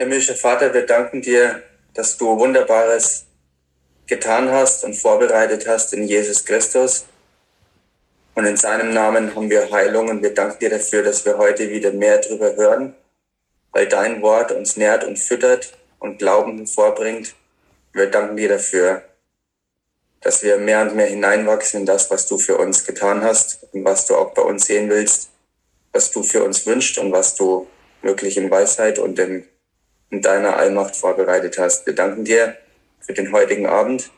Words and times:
Himmlischer 0.00 0.36
Vater, 0.36 0.72
wir 0.72 0.86
danken 0.86 1.22
dir, 1.22 1.60
dass 1.92 2.16
du 2.16 2.38
Wunderbares 2.38 3.26
getan 4.06 4.48
hast 4.48 4.84
und 4.84 4.94
vorbereitet 4.94 5.66
hast 5.66 5.92
in 5.92 6.04
Jesus 6.04 6.44
Christus. 6.44 7.04
Und 8.36 8.46
in 8.46 8.56
seinem 8.56 8.94
Namen 8.94 9.34
haben 9.34 9.50
wir 9.50 9.72
Heilung 9.72 10.08
und 10.08 10.22
wir 10.22 10.32
danken 10.32 10.60
dir 10.60 10.70
dafür, 10.70 11.02
dass 11.02 11.24
wir 11.24 11.36
heute 11.36 11.68
wieder 11.70 11.90
mehr 11.90 12.18
darüber 12.18 12.54
hören, 12.54 12.94
weil 13.72 13.88
dein 13.88 14.22
Wort 14.22 14.52
uns 14.52 14.76
nährt 14.76 15.02
und 15.02 15.18
füttert 15.18 15.76
und 15.98 16.20
Glauben 16.20 16.58
hervorbringt. 16.58 17.34
Wir 17.92 18.08
danken 18.08 18.36
dir 18.36 18.50
dafür, 18.50 19.02
dass 20.20 20.44
wir 20.44 20.58
mehr 20.58 20.82
und 20.82 20.94
mehr 20.94 21.06
hineinwachsen 21.06 21.80
in 21.80 21.86
das, 21.86 22.08
was 22.08 22.28
du 22.28 22.38
für 22.38 22.56
uns 22.56 22.84
getan 22.84 23.24
hast 23.24 23.66
und 23.72 23.84
was 23.84 24.06
du 24.06 24.14
auch 24.14 24.32
bei 24.32 24.42
uns 24.42 24.66
sehen 24.66 24.90
willst, 24.90 25.30
was 25.92 26.12
du 26.12 26.22
für 26.22 26.44
uns 26.44 26.64
wünschst 26.66 26.98
und 26.98 27.10
was 27.10 27.34
du 27.34 27.66
wirklich 28.02 28.36
in 28.36 28.48
Weisheit 28.48 29.00
und 29.00 29.18
in 29.18 29.44
in 30.10 30.22
deiner 30.22 30.56
Allmacht 30.56 30.96
vorbereitet 30.96 31.58
hast. 31.58 31.86
Wir 31.86 31.94
danken 31.94 32.24
dir 32.24 32.56
für 33.00 33.12
den 33.12 33.32
heutigen 33.32 33.66
Abend, 33.66 34.10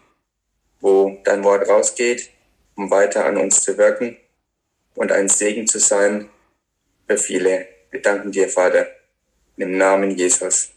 wo 0.80 1.19
dein 1.24 1.45
Wort 1.45 1.69
rausgeht, 1.69 2.30
um 2.77 2.91
weiter 2.91 3.27
an 3.27 3.37
uns 3.37 3.62
zu 3.62 3.77
wirken 3.77 4.16
und 4.95 5.12
ein 5.12 5.28
Segen 5.28 5.66
zu 5.66 5.78
sein 5.78 6.28
für 7.06 7.19
viele. 7.19 7.66
Wir 7.91 8.02
danken 8.02 8.33
dir, 8.33 8.48
Vater, 8.48 8.87
im 9.56 9.77
Namen 9.77 10.11
Jesus. 10.11 10.70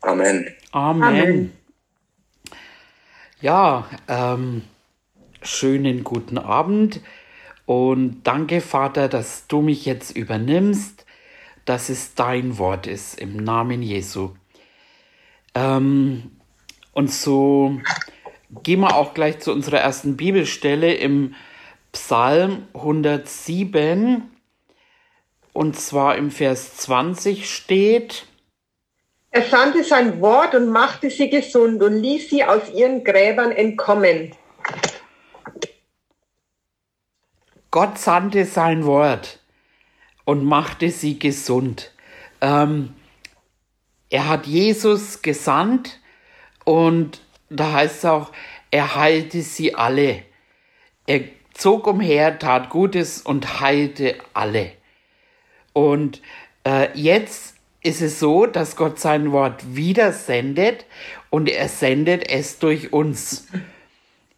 Amen. 0.00 0.54
Amen. 0.72 1.02
Amen. 1.02 1.52
Ja, 3.40 3.88
ähm, 4.08 4.62
schönen 5.42 6.04
guten 6.04 6.38
Abend 6.38 7.00
und 7.66 8.22
danke, 8.24 8.60
Vater, 8.60 9.08
dass 9.08 9.46
du 9.46 9.62
mich 9.62 9.84
jetzt 9.84 10.16
übernimmst 10.16 11.04
dass 11.64 11.88
es 11.88 12.14
dein 12.14 12.58
Wort 12.58 12.86
ist, 12.86 13.20
im 13.20 13.36
Namen 13.36 13.82
Jesu. 13.82 14.30
Ähm, 15.54 16.32
und 16.92 17.10
so 17.10 17.80
gehen 18.62 18.80
wir 18.80 18.96
auch 18.96 19.14
gleich 19.14 19.40
zu 19.40 19.52
unserer 19.52 19.78
ersten 19.78 20.16
Bibelstelle 20.16 20.94
im 20.94 21.34
Psalm 21.92 22.66
107. 22.74 24.30
Und 25.52 25.78
zwar 25.78 26.16
im 26.16 26.30
Vers 26.30 26.76
20 26.78 27.50
steht, 27.50 28.26
er 29.34 29.42
sandte 29.42 29.82
sein 29.82 30.20
Wort 30.20 30.54
und 30.54 30.68
machte 30.68 31.08
sie 31.08 31.30
gesund 31.30 31.82
und 31.82 31.96
ließ 31.96 32.28
sie 32.28 32.44
aus 32.44 32.70
ihren 32.70 33.02
Gräbern 33.02 33.50
entkommen. 33.50 34.36
Gott 37.70 37.96
sandte 37.96 38.44
sein 38.44 38.84
Wort 38.84 39.41
und 40.24 40.44
machte 40.44 40.90
sie 40.90 41.18
gesund. 41.18 41.92
Ähm, 42.40 42.94
er 44.10 44.28
hat 44.28 44.46
Jesus 44.46 45.22
gesandt 45.22 46.00
und 46.64 47.20
da 47.48 47.72
heißt 47.72 47.98
es 47.98 48.04
auch, 48.04 48.32
er 48.70 48.94
heilte 48.94 49.42
sie 49.42 49.74
alle. 49.74 50.22
Er 51.06 51.22
zog 51.54 51.86
umher, 51.86 52.38
tat 52.38 52.70
Gutes 52.70 53.20
und 53.20 53.60
heilte 53.60 54.16
alle. 54.34 54.72
Und 55.72 56.22
äh, 56.64 56.88
jetzt 56.94 57.56
ist 57.82 58.00
es 58.00 58.20
so, 58.20 58.46
dass 58.46 58.76
Gott 58.76 59.00
sein 59.00 59.32
Wort 59.32 59.74
wieder 59.74 60.12
sendet 60.12 60.86
und 61.30 61.48
er 61.48 61.68
sendet 61.68 62.28
es 62.28 62.58
durch 62.58 62.92
uns. 62.92 63.48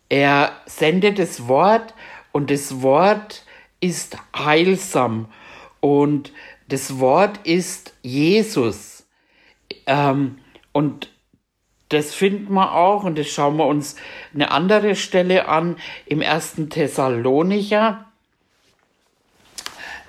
Er 0.08 0.52
sendet 0.66 1.18
das 1.18 1.48
Wort 1.48 1.94
und 2.32 2.50
das 2.50 2.82
Wort 2.82 3.44
ist 3.80 4.16
heilsam 4.36 5.28
und 5.84 6.32
das 6.66 6.98
Wort 6.98 7.46
ist 7.46 7.92
Jesus. 8.00 9.06
Ähm, 9.84 10.38
und 10.72 11.12
das 11.90 12.14
finden 12.14 12.54
wir 12.54 12.72
auch, 12.72 13.04
und 13.04 13.18
das 13.18 13.28
schauen 13.28 13.58
wir 13.58 13.66
uns 13.66 13.96
eine 14.32 14.50
andere 14.50 14.96
Stelle 14.96 15.46
an, 15.46 15.76
im 16.06 16.22
ersten 16.22 16.70
Thessalonicher. 16.70 18.06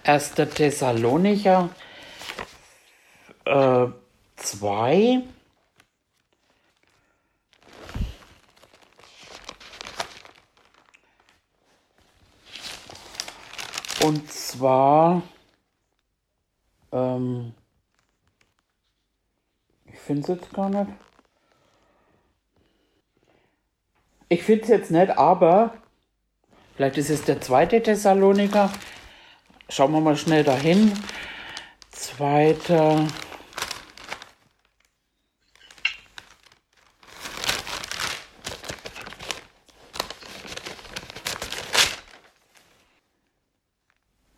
1. 0.06 0.36
Thessalonicher 0.36 1.70
2. 3.44 3.84
Äh, 4.94 5.22
und 14.06 14.32
zwar 14.32 15.22
ähm, 16.96 17.54
ich 19.86 20.00
finde 20.00 20.22
es 20.22 20.28
jetzt 20.30 20.54
gar 20.54 20.70
nicht. 20.70 20.92
Ich 24.30 24.44
finde 24.44 24.64
es 24.64 24.70
jetzt 24.70 24.92
nicht, 24.92 25.18
aber 25.18 25.76
vielleicht 26.76 26.98
ist 26.98 27.10
es 27.10 27.24
der 27.26 27.42
zweite 27.42 27.84
Thessaloniker. 27.84 28.72
Schauen 29.70 29.92
wir 29.92 30.02
mal 30.02 30.16
schnell 30.16 30.44
dahin. 30.44 30.94
Zweiter. 31.92 33.08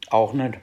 Auch 0.09 0.33
nicht. 0.33 0.57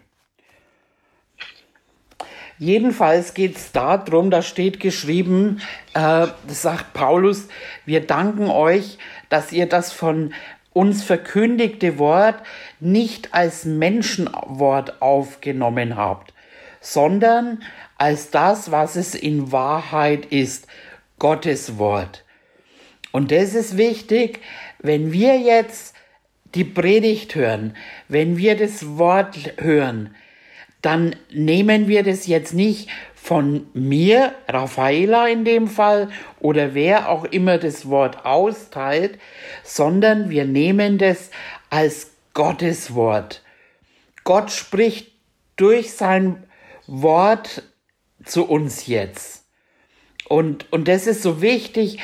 Jedenfalls 2.59 3.35
geht 3.35 3.57
es 3.57 3.73
darum, 3.73 4.31
da 4.31 4.41
steht 4.43 4.79
geschrieben, 4.79 5.61
äh, 5.95 6.29
sagt 6.47 6.93
Paulus, 6.93 7.49
wir 7.85 8.01
danken 8.07 8.49
euch, 8.49 8.99
dass 9.29 9.51
ihr 9.53 9.67
das 9.67 9.93
von 9.93 10.33
uns 10.73 11.03
verkündigte 11.03 11.99
Wort 11.99 12.37
nicht 12.81 13.35
als 13.35 13.65
Menschenwort 13.65 15.03
aufgenommen 15.03 15.97
habt, 15.97 16.33
sondern 16.81 17.63
als 17.97 18.31
das, 18.31 18.71
was 18.71 18.97
es 18.97 19.15
in 19.15 19.51
Wahrheit 19.51 20.27
ist, 20.27 20.67
Gottes 21.19 21.79
Wort. 21.79 22.25
Und 23.13 23.31
das 23.31 23.55
ist 23.55 23.77
wichtig, 23.77 24.41
wenn 24.81 25.13
wir 25.13 25.39
jetzt 25.39 25.95
die 26.55 26.65
Predigt 26.65 27.35
hören, 27.35 27.77
wenn 28.09 28.37
wir 28.37 28.57
das 28.57 28.99
Wort 28.99 29.37
hören, 29.59 30.15
dann 30.84 31.17
nehmen 31.31 31.89
wir 31.89 32.03
das 32.03 32.27
jetzt 32.27 32.53
nicht 32.53 32.91
von 33.15 33.67
mir, 33.72 34.34
Raffaela 34.49 35.28
in 35.28 35.47
dem 35.47 35.67
Fall, 35.67 36.11
oder 36.41 36.75
wer 36.75 37.09
auch 37.09 37.25
immer 37.25 37.56
das 37.56 37.89
Wort 37.89 38.27
austeilt, 38.27 39.19
sondern 39.62 40.28
wir 40.28 40.44
nehmen 40.44 40.99
das 40.99 41.31
als 41.71 42.11
Gottes 42.34 42.94
Wort. 42.94 43.43
Gott 44.25 44.50
spricht 44.50 45.11
durch 45.56 45.93
sein 45.93 46.44
Wort 46.87 47.62
zu 48.25 48.44
uns 48.44 48.87
jetzt. 48.87 49.47
Und, 50.28 50.71
und 50.71 50.87
das 50.89 51.06
ist 51.06 51.23
so 51.23 51.41
wichtig, 51.41 52.00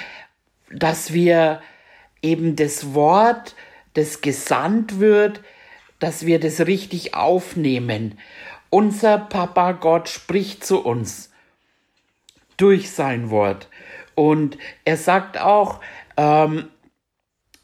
dass 0.71 1.13
wir 1.13 1.61
eben 2.23 2.57
das 2.57 2.95
Wort, 2.95 3.55
das 3.93 4.23
gesandt 4.23 5.01
wird, 5.01 5.43
dass 5.99 6.25
wir 6.25 6.41
das 6.41 6.67
richtig 6.67 7.15
aufnehmen 7.15 8.19
unser 8.71 9.19
Papa 9.19 9.73
Gott 9.73 10.09
spricht 10.09 10.65
zu 10.65 10.85
uns 10.85 11.31
durch 12.57 12.91
sein 12.91 13.31
Wort. 13.31 13.69
Und 14.15 14.59
er 14.85 14.97
sagt 14.97 15.39
auch, 15.41 15.81
ähm, 16.17 16.69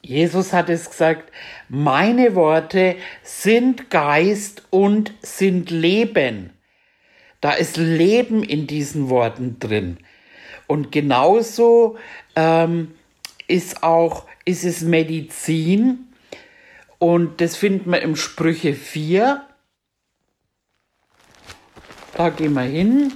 Jesus 0.03 0.53
hat 0.53 0.69
es 0.69 0.91
gesagt, 0.91 1.33
meine 1.69 2.35
Worte 2.35 2.97
sind 3.23 3.91
Geist 3.91 4.63
und 4.71 5.13
sind 5.21 5.71
Leben. 5.71 6.53
Da 7.41 7.53
ist 7.53 7.77
Leben 7.77 8.43
in 8.43 8.67
diesen 8.67 9.11
Worten 9.11 9.59
drin. 9.59 9.99
Und 10.67 10.93
genauso 10.93 11.97
ähm, 12.35 12.95
ist 13.47 13.83
auch, 13.83 14.27
ist 14.45 14.65
es 14.65 14.83
Medizin. 14.83 16.09
Und 16.99 17.41
das 17.41 17.57
finden 17.57 17.91
wir 17.91 18.01
im 18.01 18.17
Sprüche 18.17 18.75
4. 18.75 19.46
Da 22.17 22.31
gehen 22.31 22.55
wir 22.55 22.63
hin. 22.63 23.13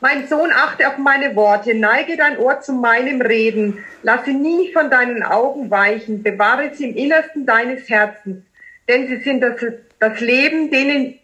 Mein 0.00 0.28
Sohn, 0.28 0.52
achte 0.52 0.86
auf 0.86 0.98
meine 0.98 1.34
Worte, 1.34 1.74
neige 1.74 2.16
dein 2.16 2.38
Ohr 2.38 2.60
zu 2.60 2.72
meinem 2.72 3.20
Reden, 3.20 3.84
lasse 4.02 4.30
nie 4.30 4.72
von 4.72 4.90
deinen 4.90 5.24
Augen 5.24 5.70
weichen, 5.72 6.22
bewahre 6.22 6.70
sie 6.72 6.90
im 6.90 6.96
Innersten 6.96 7.46
deines 7.46 7.88
Herzens, 7.88 8.44
denn 8.88 9.08
sie 9.08 9.16
sind 9.16 9.40
das, 9.40 9.56
das 9.98 10.20
Leben, 10.20 10.70
denen, 10.70 11.18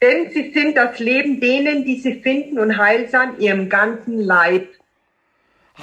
denn 0.00 0.30
sie 0.30 0.52
sind 0.52 0.76
das 0.76 1.00
Leben 1.00 1.40
denen, 1.40 1.84
die 1.84 1.98
sie 1.98 2.20
finden 2.20 2.60
und 2.60 2.76
heilsam 2.78 3.40
ihrem 3.40 3.68
ganzen 3.68 4.20
Leib. 4.20 4.68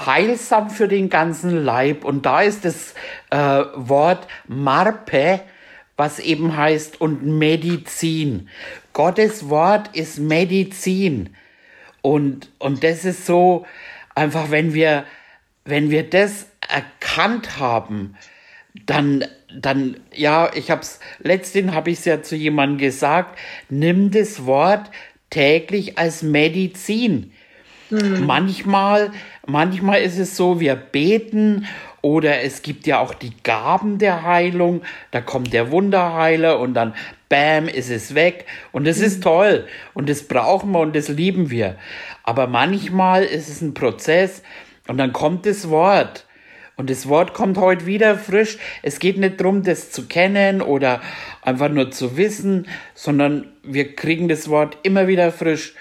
Heilsam 0.06 0.69
für 0.69 0.88
den 0.88 1.10
ganzen 1.10 1.66
Leib. 1.66 2.06
Und 2.06 2.25
da 2.25 2.42
ist 2.42 2.63
das 2.63 2.94
äh, 3.31 3.63
Wort 3.75 4.27
Marpe, 4.48 5.42
was 5.97 6.19
eben 6.19 6.57
heißt 6.57 7.00
und 7.00 7.25
Medizin. 7.25 8.50
Gottes 8.94 9.50
Wort 9.50 9.95
ist 9.95 10.19
Medizin. 10.19 11.36
Und, 12.01 12.50
und 12.59 12.83
das 12.83 13.06
ist 13.06 13.25
so, 13.25 13.65
einfach 14.13 14.51
wenn 14.51 14.74
wir, 14.74 15.06
wenn 15.63 15.89
wir 15.89 16.09
das 16.09 16.47
erkannt 16.68 17.59
haben, 17.59 18.15
dann, 18.86 19.25
dann, 19.59 19.97
ja, 20.13 20.51
ich 20.53 20.69
hab's, 20.69 21.00
letztens 21.19 21.71
habe 21.71 21.92
ich 21.92 22.00
es 22.00 22.06
ja 22.06 22.21
zu 22.21 22.36
jemandem 22.36 22.77
gesagt, 22.77 23.39
nimm 23.69 24.12
das 24.12 24.45
Wort 24.45 24.91
täglich 25.30 25.98
als 25.98 26.24
Medizin. 26.24 27.31
Hm. 27.89 28.25
Manchmal, 28.25 29.12
manchmal 29.45 30.01
ist 30.01 30.18
es 30.18 30.36
so, 30.36 30.59
wir 30.59 30.75
beten 30.75 31.68
oder 32.05 32.43
es 32.43 32.61
gibt 32.61 32.85
ja 32.85 32.99
auch 32.99 33.15
die 33.15 33.33
Gaben 33.41 33.97
der 33.97 34.21
Heilung, 34.21 34.83
da 35.09 35.21
kommt 35.21 35.53
der 35.53 35.71
Wunderheiler 35.71 36.59
und 36.59 36.75
dann 36.75 36.93
bam, 37.29 37.67
ist 37.67 37.89
es 37.89 38.13
weg 38.13 38.45
und 38.71 38.85
das 38.85 38.97
hm. 38.97 39.05
ist 39.05 39.23
toll 39.23 39.65
und 39.95 40.07
das 40.07 40.27
brauchen 40.27 40.71
wir 40.71 40.81
und 40.81 40.95
das 40.95 41.07
lieben 41.07 41.49
wir. 41.49 41.77
Aber 42.21 42.45
manchmal 42.45 43.23
ist 43.23 43.49
es 43.49 43.61
ein 43.61 43.73
Prozess 43.73 44.43
und 44.87 44.97
dann 44.97 45.13
kommt 45.13 45.47
das 45.47 45.71
Wort 45.71 46.27
und 46.75 46.91
das 46.91 47.09
Wort 47.09 47.33
kommt 47.33 47.57
heute 47.57 47.87
wieder 47.87 48.19
frisch. 48.19 48.59
Es 48.83 48.99
geht 48.99 49.17
nicht 49.17 49.41
darum, 49.41 49.63
das 49.63 49.89
zu 49.89 50.07
kennen 50.07 50.61
oder 50.61 51.01
einfach 51.41 51.69
nur 51.69 51.89
zu 51.89 52.17
wissen, 52.17 52.67
sondern 52.93 53.51
wir 53.63 53.95
kriegen 53.95 54.27
das 54.27 54.47
Wort 54.47 54.77
immer 54.83 55.07
wieder 55.07 55.31
frisch. 55.31 55.73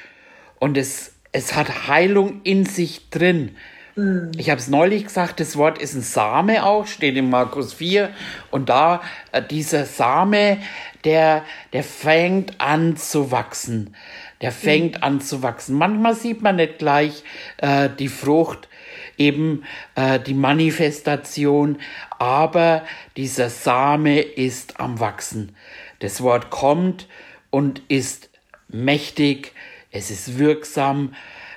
Und 0.58 0.78
es, 0.78 1.16
es 1.32 1.54
hat 1.54 1.86
Heilung 1.86 2.40
in 2.44 2.64
sich 2.64 3.10
drin. 3.10 3.56
Mhm. 3.96 4.32
Ich 4.36 4.50
habe 4.50 4.60
es 4.60 4.68
neulich 4.68 5.04
gesagt, 5.04 5.40
das 5.40 5.56
Wort 5.56 5.78
ist 5.78 5.94
ein 5.94 6.02
Same 6.02 6.64
auch, 6.64 6.86
steht 6.86 7.16
in 7.16 7.30
Markus 7.30 7.74
4. 7.74 8.10
Und 8.50 8.68
da 8.68 9.02
äh, 9.32 9.42
dieser 9.42 9.84
Same, 9.84 10.58
der, 11.04 11.44
der 11.72 11.84
fängt 11.84 12.60
an 12.60 12.96
zu 12.96 13.30
wachsen. 13.30 13.94
Der 14.40 14.52
fängt 14.52 14.96
mhm. 14.96 15.02
an 15.02 15.20
zu 15.20 15.42
wachsen. 15.42 15.76
Manchmal 15.76 16.14
sieht 16.14 16.42
man 16.42 16.56
nicht 16.56 16.78
gleich 16.78 17.22
äh, 17.58 17.88
die 17.98 18.08
Frucht, 18.08 18.68
eben 19.16 19.64
äh, 19.94 20.18
die 20.18 20.34
Manifestation, 20.34 21.78
aber 22.18 22.82
dieser 23.16 23.48
Same 23.48 24.20
ist 24.20 24.80
am 24.80 24.98
Wachsen. 24.98 25.54
Das 26.00 26.20
Wort 26.20 26.50
kommt 26.50 27.06
und 27.50 27.82
ist 27.88 28.28
mächtig, 28.68 29.52
es 29.90 30.10
ist 30.10 30.38
wirksam. 30.38 31.14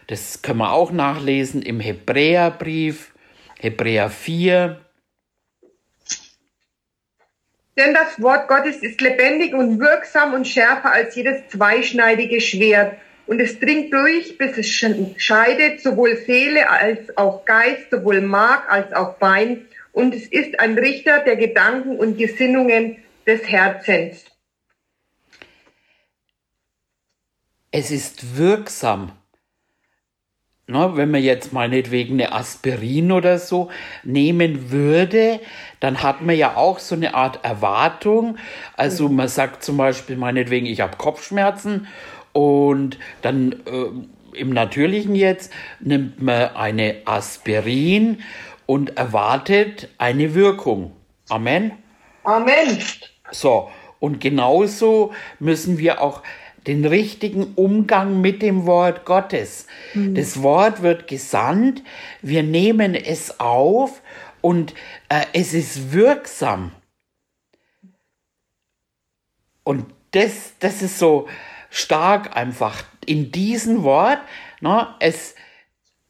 Das 0.07 0.41
können 0.41 0.59
wir 0.59 0.71
auch 0.71 0.91
nachlesen 0.91 1.61
im 1.61 1.79
Hebräerbrief, 1.79 3.13
Hebräer 3.59 4.09
4. 4.09 4.79
Denn 7.77 7.93
das 7.93 8.21
Wort 8.21 8.47
Gottes 8.47 8.77
ist 8.77 9.01
lebendig 9.01 9.53
und 9.53 9.79
wirksam 9.79 10.33
und 10.33 10.47
schärfer 10.47 10.91
als 10.91 11.15
jedes 11.15 11.47
zweischneidige 11.49 12.41
Schwert 12.41 12.97
und 13.27 13.41
es 13.41 13.59
dringt 13.59 13.93
durch, 13.93 14.37
bis 14.37 14.57
es 14.57 14.69
scheidet, 15.17 15.81
sowohl 15.81 16.15
Seele 16.15 16.69
als 16.69 17.15
auch 17.17 17.43
Geist, 17.43 17.91
sowohl 17.91 18.21
Mark 18.21 18.71
als 18.71 18.93
auch 18.93 19.15
Bein. 19.15 19.67
Und 19.91 20.15
es 20.15 20.27
ist 20.27 20.59
ein 20.59 20.77
Richter 20.77 21.19
der 21.19 21.35
Gedanken 21.35 21.97
und 21.97 22.17
Gesinnungen 22.17 23.03
des 23.25 23.43
Herzens. 23.47 24.23
Es 27.71 27.91
ist 27.91 28.37
wirksam. 28.37 29.11
Na, 30.69 30.97
wenn 30.97 31.11
man 31.11 31.23
jetzt 31.23 31.53
meinetwegen 31.53 32.15
eine 32.15 32.33
Aspirin 32.33 33.13
oder 33.13 33.39
so 33.39 33.69
nehmen 34.03 34.69
würde, 34.69 35.39
dann 35.79 36.03
hat 36.03 36.21
man 36.21 36.35
ja 36.35 36.57
auch 36.57 36.79
so 36.79 36.93
eine 36.93 37.13
Art 37.13 37.45
Erwartung. 37.45 38.37
Also 38.75 39.07
man 39.07 39.29
sagt 39.29 39.63
zum 39.63 39.77
Beispiel 39.77 40.17
meinetwegen, 40.17 40.65
ich 40.65 40.81
habe 40.81 40.97
Kopfschmerzen 40.97 41.87
und 42.33 42.99
dann 43.21 43.53
äh, 43.53 44.37
im 44.37 44.49
Natürlichen 44.49 45.15
jetzt 45.15 45.53
nimmt 45.79 46.21
man 46.21 46.53
eine 46.55 46.97
Aspirin 47.05 48.21
und 48.65 48.97
erwartet 48.97 49.87
eine 49.97 50.35
Wirkung. 50.35 50.91
Amen. 51.29 51.71
Amen. 52.25 52.77
So, 53.31 53.69
und 53.99 54.19
genauso 54.19 55.13
müssen 55.39 55.77
wir 55.77 56.01
auch 56.01 56.23
den 56.67 56.85
richtigen 56.85 57.53
Umgang 57.55 58.21
mit 58.21 58.41
dem 58.41 58.65
Wort 58.65 59.05
Gottes. 59.05 59.67
Mhm. 59.93 60.15
Das 60.15 60.41
Wort 60.41 60.81
wird 60.81 61.07
gesandt, 61.07 61.83
wir 62.21 62.43
nehmen 62.43 62.93
es 62.93 63.39
auf 63.39 64.01
und 64.41 64.73
äh, 65.09 65.25
es 65.33 65.53
ist 65.53 65.93
wirksam. 65.93 66.71
Und 69.63 69.85
das, 70.11 70.53
das 70.59 70.81
ist 70.81 70.99
so, 70.99 71.27
stark 71.69 72.35
einfach 72.35 72.83
in 73.05 73.31
diesem 73.31 73.83
Wort. 73.83 74.19
Ne, 74.61 74.87
es, 74.99 75.35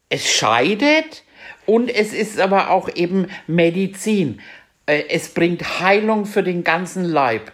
es 0.09 0.29
scheidet 0.29 1.23
und 1.65 1.89
es 1.89 2.13
ist 2.13 2.39
aber 2.39 2.69
auch 2.69 2.89
eben 2.89 3.27
Medizin. 3.47 4.41
Äh, 4.85 5.03
es 5.09 5.33
bringt 5.33 5.79
Heilung 5.79 6.25
für 6.25 6.43
den 6.43 6.63
ganzen 6.63 7.03
Leib. 7.03 7.51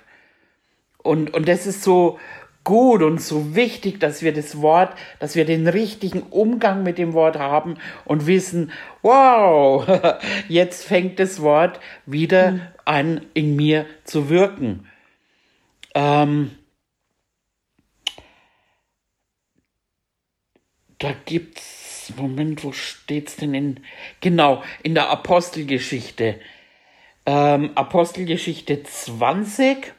Und, 0.97 1.33
und 1.33 1.47
das 1.47 1.67
ist 1.67 1.83
so 1.83 2.19
gut 2.63 3.01
und 3.01 3.21
so 3.21 3.55
wichtig, 3.55 3.99
dass 3.99 4.21
wir 4.21 4.33
das 4.33 4.61
Wort, 4.61 4.95
dass 5.19 5.35
wir 5.35 5.45
den 5.45 5.67
richtigen 5.67 6.21
Umgang 6.23 6.83
mit 6.83 6.97
dem 6.97 7.13
Wort 7.13 7.37
haben 7.37 7.75
und 8.05 8.25
wissen, 8.25 8.71
wow, 9.01 9.85
jetzt 10.47 10.85
fängt 10.85 11.19
das 11.19 11.41
Wort 11.41 11.79
wieder 12.05 12.51
mhm. 12.51 12.61
an 12.85 13.25
in 13.33 13.55
mir 13.55 13.85
zu 14.05 14.29
wirken. 14.29 14.87
Ähm, 15.93 16.51
da 20.99 21.13
gibt's, 21.25 22.13
Moment, 22.17 22.63
wo 22.63 22.71
steht's 22.71 23.35
denn 23.35 23.53
in, 23.53 23.79
genau, 24.21 24.63
in 24.83 24.93
der 24.93 25.09
Apostelgeschichte. 25.09 26.39
Ähm, 27.25 27.71
Apostelgeschichte 27.75 28.83
20. 28.83 29.93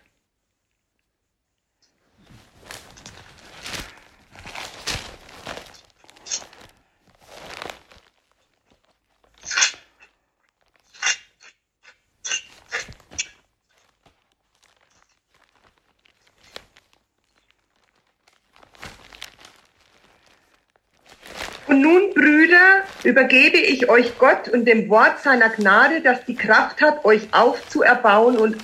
übergebe 23.15 23.59
ich 23.59 23.89
euch 23.89 24.19
Gott 24.19 24.49
und 24.49 24.65
dem 24.65 24.89
Wort 24.89 25.21
seiner 25.21 25.49
Gnade, 25.49 26.01
das 26.01 26.25
die 26.25 26.35
Kraft 26.35 26.83
hat, 26.83 27.05
euch 27.05 27.33
aufzuerbauen 27.33 28.37
und 28.37 28.57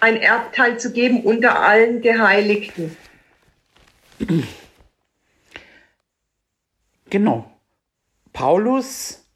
ein 0.00 0.16
Erbteil 0.16 0.80
zu 0.80 0.90
geben 0.90 1.22
unter 1.22 1.60
allen 1.60 2.00
Geheiligten. 2.00 2.96
Genau. 7.10 7.50
Paulus, 8.32 9.26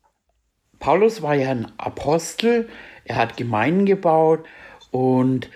Paulus 0.79 1.21
war 1.21 1.35
ja 1.35 1.51
ein 1.51 1.71
Apostel, 1.77 2.71
er 3.05 3.17
hat 3.17 3.37
Gemeinden 3.37 3.85
gebaut 3.85 4.47
und 4.91 5.51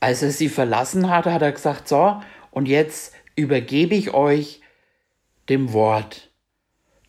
als 0.00 0.22
er 0.22 0.30
sie 0.30 0.48
verlassen 0.48 1.10
hat, 1.10 1.26
hat 1.26 1.42
er 1.42 1.52
gesagt, 1.52 1.88
so, 1.88 2.22
und 2.50 2.68
jetzt 2.68 3.12
übergebe 3.36 3.94
ich 3.94 4.14
euch 4.14 4.62
dem 5.50 5.74
Wort 5.74 6.29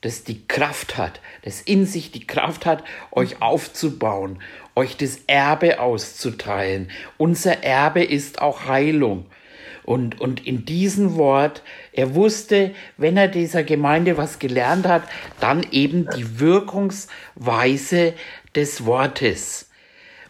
das 0.01 0.24
die 0.24 0.46
Kraft 0.48 0.98
hat, 0.98 1.22
das 1.43 1.62
in 1.62 1.86
sich 1.86 2.12
die 2.12 2.25
Kraft 2.25 2.65
hat, 2.65 2.84
euch 3.12 3.41
aufzubauen, 3.41 4.41
euch 4.75 4.98
das 4.98 5.20
Erbe 5.27 5.79
auszuteilen. 5.79 6.89
Unser 7.17 7.63
Erbe 7.63 8.03
ist 8.03 8.41
auch 8.41 8.65
Heilung. 8.67 9.27
Und, 9.84 10.22
und 10.22 10.46
in 10.46 10.65
diesem 10.65 11.15
Wort, 11.15 11.63
er 11.91 12.13
wusste, 12.13 12.72
wenn 12.98 13.17
er 13.17 13.27
dieser 13.27 13.63
Gemeinde 13.63 14.17
was 14.17 14.39
gelernt 14.39 14.88
hat, 14.88 15.03
dann 15.39 15.65
eben 15.72 16.08
die 16.15 16.39
Wirkungsweise 16.39 18.13
des 18.55 18.86
Wortes. 18.86 19.70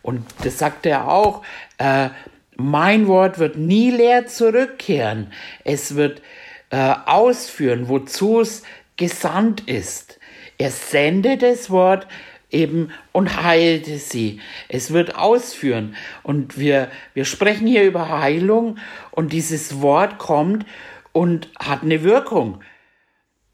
Und 0.01 0.25
das 0.43 0.57
sagt 0.57 0.85
er 0.85 1.09
auch, 1.09 1.43
äh, 1.77 2.09
mein 2.55 3.07
Wort 3.07 3.39
wird 3.39 3.57
nie 3.57 3.91
leer 3.91 4.27
zurückkehren. 4.27 5.31
Es 5.63 5.95
wird 5.95 6.21
äh, 6.69 6.95
ausführen, 7.05 7.89
wozu 7.89 8.41
es 8.41 8.63
gesandt 8.97 9.61
ist. 9.67 10.19
Er 10.57 10.71
sendet 10.71 11.41
das 11.41 11.69
Wort 11.69 12.07
eben 12.51 12.91
und 13.11 13.41
heilte 13.41 13.97
sie. 13.97 14.41
Es 14.67 14.91
wird 14.91 15.15
ausführen. 15.15 15.95
Und 16.23 16.57
wir, 16.57 16.91
wir 17.13 17.25
sprechen 17.25 17.67
hier 17.67 17.83
über 17.83 18.09
Heilung 18.09 18.77
und 19.11 19.33
dieses 19.33 19.81
Wort 19.81 20.17
kommt 20.17 20.65
und 21.13 21.49
hat 21.57 21.83
eine 21.83 22.03
Wirkung. 22.03 22.61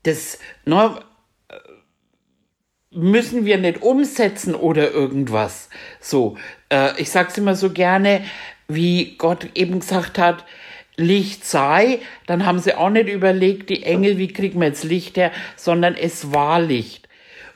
Das 0.03 0.39
ne, 0.65 0.99
müssen 2.91 3.45
wir 3.45 3.57
nicht 3.57 3.81
umsetzen 3.81 4.55
oder 4.55 4.91
irgendwas. 4.91 5.69
So, 5.99 6.37
äh, 6.69 6.99
ich 6.99 7.11
sag's 7.11 7.37
immer 7.37 7.55
so 7.55 7.71
gerne, 7.71 8.23
wie 8.67 9.15
Gott 9.17 9.49
eben 9.55 9.79
gesagt 9.79 10.17
hat, 10.17 10.45
Licht 10.97 11.45
sei, 11.45 11.99
dann 12.25 12.45
haben 12.45 12.59
sie 12.59 12.75
auch 12.75 12.89
nicht 12.89 13.07
überlegt, 13.07 13.69
die 13.69 13.83
Engel, 13.83 14.17
wie 14.17 14.33
kriegen 14.33 14.59
wir 14.59 14.67
jetzt 14.67 14.83
Licht 14.83 15.15
her, 15.15 15.31
sondern 15.55 15.95
es 15.95 16.33
war 16.33 16.59
Licht. 16.59 17.07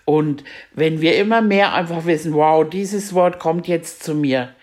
Und 0.05 0.43
wenn 0.73 1.01
wir 1.01 1.17
immer 1.17 1.41
mehr 1.41 1.73
einfach 1.73 2.05
wissen, 2.05 2.33
wow, 2.33 2.67
dieses 2.67 3.13
Wort 3.13 3.39
kommt 3.39 3.67
jetzt 3.67 4.03
zu 4.03 4.13
mir, 4.13 4.53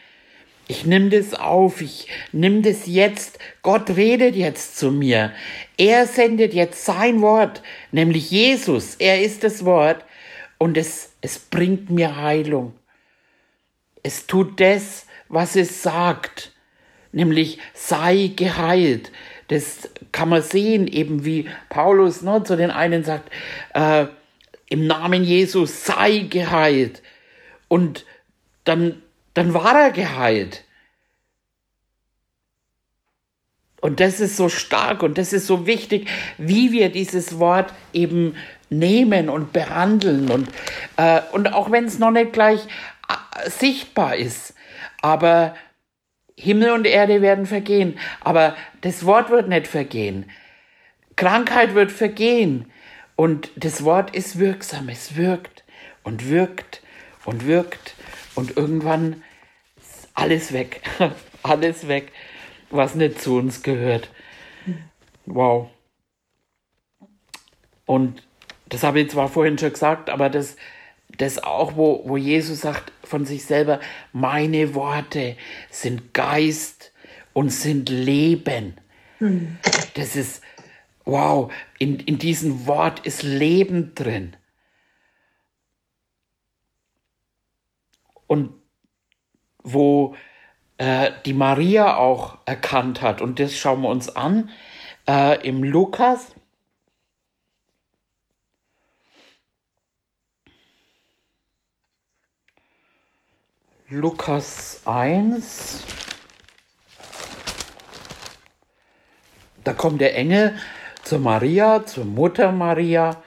ich 0.68 0.84
nehme 0.84 1.08
das 1.08 1.34
auf, 1.34 1.80
ich 1.80 2.08
nehme 2.30 2.60
das 2.60 2.86
jetzt, 2.86 3.38
Gott 3.62 3.90
redet 3.96 4.36
jetzt 4.36 4.78
zu 4.78 4.92
mir, 4.92 5.32
er 5.76 6.06
sendet 6.06 6.54
jetzt 6.54 6.84
sein 6.84 7.20
Wort, 7.22 7.62
nämlich 7.90 8.30
Jesus, 8.30 8.94
er 8.96 9.22
ist 9.22 9.42
das 9.42 9.64
Wort. 9.64 10.04
Und 10.58 10.76
es, 10.76 11.12
es 11.20 11.38
bringt 11.38 11.88
mir 11.88 12.16
Heilung. 12.16 12.74
Es 14.02 14.26
tut 14.26 14.60
das, 14.60 15.06
was 15.28 15.54
es 15.54 15.82
sagt 15.82 16.52
nämlich 17.12 17.58
sei 17.74 18.32
geheilt. 18.34 19.10
Das 19.48 19.88
kann 20.12 20.28
man 20.28 20.42
sehen, 20.42 20.86
eben 20.86 21.24
wie 21.24 21.48
Paulus 21.68 22.22
ne, 22.22 22.42
zu 22.44 22.56
den 22.56 22.70
einen 22.70 23.04
sagt, 23.04 23.30
äh, 23.74 24.06
im 24.68 24.86
Namen 24.86 25.24
Jesus 25.24 25.84
sei 25.84 26.26
geheilt. 26.28 27.02
Und 27.68 28.04
dann, 28.64 29.02
dann 29.34 29.54
war 29.54 29.74
er 29.74 29.90
geheilt. 29.90 30.64
Und 33.80 34.00
das 34.00 34.20
ist 34.20 34.36
so 34.36 34.48
stark 34.48 35.02
und 35.02 35.18
das 35.18 35.32
ist 35.32 35.46
so 35.46 35.66
wichtig, 35.66 36.08
wie 36.36 36.72
wir 36.72 36.90
dieses 36.90 37.38
Wort 37.38 37.72
eben 37.92 38.34
nehmen 38.70 39.28
und 39.28 39.52
behandeln. 39.52 40.30
Und, 40.30 40.48
äh, 40.96 41.20
und 41.32 41.52
auch 41.52 41.70
wenn 41.70 41.84
es 41.84 41.98
noch 41.98 42.10
nicht 42.10 42.32
gleich 42.32 42.60
äh, 43.08 43.48
sichtbar 43.48 44.16
ist, 44.16 44.54
aber 45.00 45.54
Himmel 46.40 46.70
und 46.70 46.86
Erde 46.86 47.20
werden 47.20 47.46
vergehen, 47.46 47.98
aber 48.20 48.54
das 48.80 49.04
Wort 49.04 49.30
wird 49.30 49.48
nicht 49.48 49.66
vergehen. 49.66 50.30
Krankheit 51.16 51.74
wird 51.74 51.90
vergehen. 51.90 52.70
Und 53.16 53.50
das 53.56 53.82
Wort 53.82 54.14
ist 54.14 54.38
wirksam, 54.38 54.88
es 54.88 55.16
wirkt 55.16 55.64
und 56.04 56.30
wirkt 56.30 56.80
und 57.24 57.46
wirkt 57.46 57.96
und 58.36 58.56
irgendwann 58.56 59.24
ist 59.76 60.08
alles 60.14 60.52
weg, 60.52 60.82
alles 61.42 61.88
weg, 61.88 62.12
was 62.70 62.94
nicht 62.94 63.20
zu 63.20 63.36
uns 63.36 63.64
gehört. 63.64 64.08
Wow. 65.26 65.70
Und 67.84 68.22
das 68.68 68.84
habe 68.84 69.00
ich 69.00 69.10
zwar 69.10 69.26
vorhin 69.28 69.58
schon 69.58 69.72
gesagt, 69.72 70.10
aber 70.10 70.30
das, 70.30 70.56
das 71.18 71.42
auch, 71.42 71.76
wo, 71.76 72.02
wo 72.06 72.16
Jesus 72.16 72.62
sagt 72.62 72.92
von 73.04 73.26
sich 73.26 73.44
selber, 73.44 73.80
meine 74.12 74.74
Worte 74.74 75.36
sind 75.70 76.14
Geist 76.14 76.92
und 77.32 77.50
sind 77.50 77.88
Leben. 77.88 78.76
Mhm. 79.18 79.58
Das 79.94 80.16
ist, 80.16 80.42
wow, 81.04 81.52
in, 81.78 81.98
in 82.00 82.18
diesem 82.18 82.66
Wort 82.66 83.04
ist 83.06 83.22
Leben 83.22 83.94
drin. 83.94 84.36
Und 88.26 88.52
wo 89.62 90.14
äh, 90.76 91.10
die 91.26 91.32
Maria 91.32 91.96
auch 91.96 92.38
erkannt 92.46 93.02
hat, 93.02 93.20
und 93.20 93.40
das 93.40 93.56
schauen 93.56 93.82
wir 93.82 93.88
uns 93.88 94.08
an, 94.14 94.50
äh, 95.08 95.46
im 95.46 95.64
Lukas 95.64 96.34
Lukas 103.90 104.82
1. 104.84 105.82
Da 109.64 109.72
kommt 109.72 110.02
der 110.02 110.14
Engel 110.14 110.58
zur 111.04 111.20
Maria, 111.20 111.86
zur 111.86 112.04
Mutter 112.04 112.52
Maria. 112.52 113.22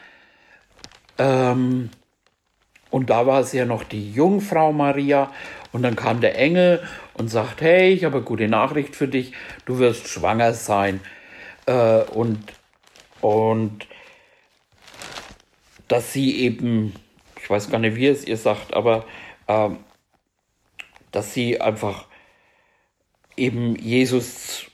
Ähm, 1.18 1.90
und 2.92 3.10
da 3.10 3.26
war 3.26 3.40
es 3.40 3.54
ja 3.54 3.66
noch 3.66 3.84
die 3.84 4.14
Jungfrau 4.14 4.72
Maria. 4.72 5.32
Und 5.72 5.82
dann 5.82 5.96
kam 5.96 6.22
der 6.22 6.38
Engel 6.38 6.88
und 7.16 7.30
sagt, 7.30 7.62
hey, 7.62 7.94
ich 7.94 8.04
habe 8.04 8.18
eine 8.18 8.26
gute 8.26 8.48
Nachricht 8.48 8.96
für 8.96 9.08
dich, 9.08 9.34
du 9.66 9.80
wirst 9.80 10.10
schwanger 10.10 10.54
sein. 10.54 11.00
Äh, 11.66 12.04
und, 12.04 12.54
und 13.22 13.88
dass 15.88 16.14
sie 16.14 16.40
eben, 16.40 16.94
ich 17.42 17.50
weiß 17.50 17.72
gar 17.72 17.80
nicht, 17.80 17.96
wie 17.96 18.06
es 18.06 18.28
ihr 18.28 18.38
sagt, 18.38 18.76
aber 18.76 19.06
äh, 19.48 19.70
dass 21.12 21.34
sie 21.34 21.60
einfach 21.62 22.08
eben 23.36 23.76
Jesus, 23.76 24.66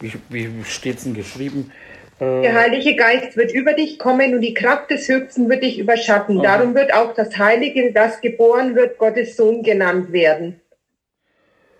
wie, 0.00 0.12
wie 0.28 0.64
steht 0.64 0.98
es 0.98 1.04
denn 1.04 1.14
geschrieben? 1.14 1.72
Äh, 2.20 2.42
der 2.42 2.54
Heilige 2.54 2.96
Geist 2.96 3.36
wird 3.36 3.52
über 3.52 3.72
dich 3.72 3.98
kommen 3.98 4.34
und 4.34 4.40
die 4.40 4.54
Kraft 4.54 4.90
des 4.90 5.08
Höchsten 5.08 5.48
wird 5.48 5.62
dich 5.62 5.78
überschatten. 5.78 6.38
Okay. 6.38 6.46
Darum 6.46 6.74
wird 6.74 6.92
auch 6.92 7.14
das 7.14 7.38
Heilige, 7.38 7.92
das 7.92 8.20
geboren 8.20 8.74
wird, 8.76 8.98
Gottes 8.98 9.36
Sohn 9.36 9.62
genannt 9.62 10.12
werden. 10.12 10.60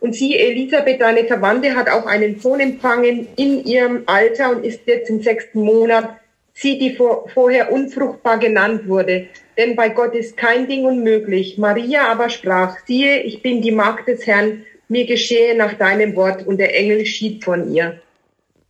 Und 0.01 0.15
sie, 0.15 0.39
Elisabeth, 0.39 1.01
deine 1.01 1.25
Verwandte, 1.25 1.77
hat 1.77 1.91
auch 1.91 2.07
einen 2.07 2.41
Sohn 2.41 2.59
empfangen 2.59 3.29
in 3.37 3.65
ihrem 3.65 4.05
Alter 4.07 4.51
und 4.51 4.65
ist 4.65 4.81
jetzt 4.87 5.11
im 5.11 5.23
sechsten 5.23 5.61
Monat 5.61 6.17
sie, 6.55 6.79
die 6.79 6.95
vor, 6.95 7.29
vorher 7.29 7.73
unfruchtbar 7.73 8.39
genannt 8.39 8.89
wurde. 8.89 9.29
Denn 9.61 9.77
bei 9.77 9.91
Gott 9.91 10.15
ist 10.15 10.39
kein 10.39 10.69
Ding 10.69 10.87
unmöglich. 10.87 11.59
Maria 11.59 12.11
aber 12.11 12.31
sprach, 12.31 12.79
siehe, 12.87 13.21
ich 13.25 13.43
bin 13.43 13.61
die 13.61 13.73
Magd 13.73 14.09
des 14.09 14.27
Herrn, 14.27 14.65
mir 14.89 15.05
geschehe 15.05 15.55
nach 15.55 15.75
deinem 15.75 16.17
Wort. 16.17 16.47
Und 16.47 16.57
der 16.57 16.75
Engel 16.75 17.05
schied 17.05 17.45
von 17.45 17.71
ihr. 17.71 18.01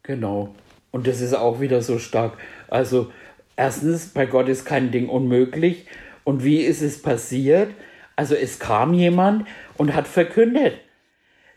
Genau. 0.03 0.53
Und 0.91 1.07
das 1.07 1.21
ist 1.21 1.35
auch 1.35 1.61
wieder 1.61 1.81
so 1.81 2.01
stark. 2.01 2.39
Also, 2.67 3.13
erstens, 3.55 4.09
bei 4.09 4.27
Gott 4.27 4.49
ist 4.49 4.65
kein 4.65 4.91
Ding 4.91 5.09
unmöglich. 5.09 5.87
Und 6.25 6.43
wie 6.43 6.63
ist 6.63 6.83
es 6.83 7.01
passiert? 7.01 7.71
Also, 8.17 8.35
es 8.35 8.59
kam 8.59 8.93
jemand 8.93 9.47
und 9.77 9.95
hat 9.95 10.09
verkündet. 10.09 10.75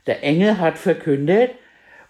Der 0.05 0.21
Engel 0.21 0.59
hat 0.59 0.77
verkündet 0.77 1.53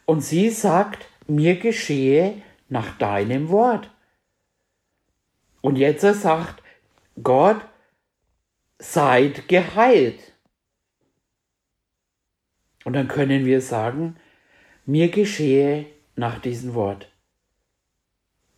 und 0.04 0.20
sie 0.20 0.50
sagt, 0.50 1.08
mir 1.26 1.56
geschehe 1.56 2.34
nach 2.68 2.98
deinem 2.98 3.48
Wort. 3.48 3.90
Und 5.62 5.78
jetzt 5.78 6.02
sagt 6.02 6.63
Gott, 7.22 7.62
seid 8.80 9.48
geheilt. 9.48 10.34
Und 12.84 12.94
dann 12.94 13.08
können 13.08 13.46
wir 13.46 13.62
sagen, 13.62 14.18
mir 14.86 15.10
geschehe 15.10 15.86
nach 16.16 16.40
diesem 16.40 16.74
Wort. 16.74 17.08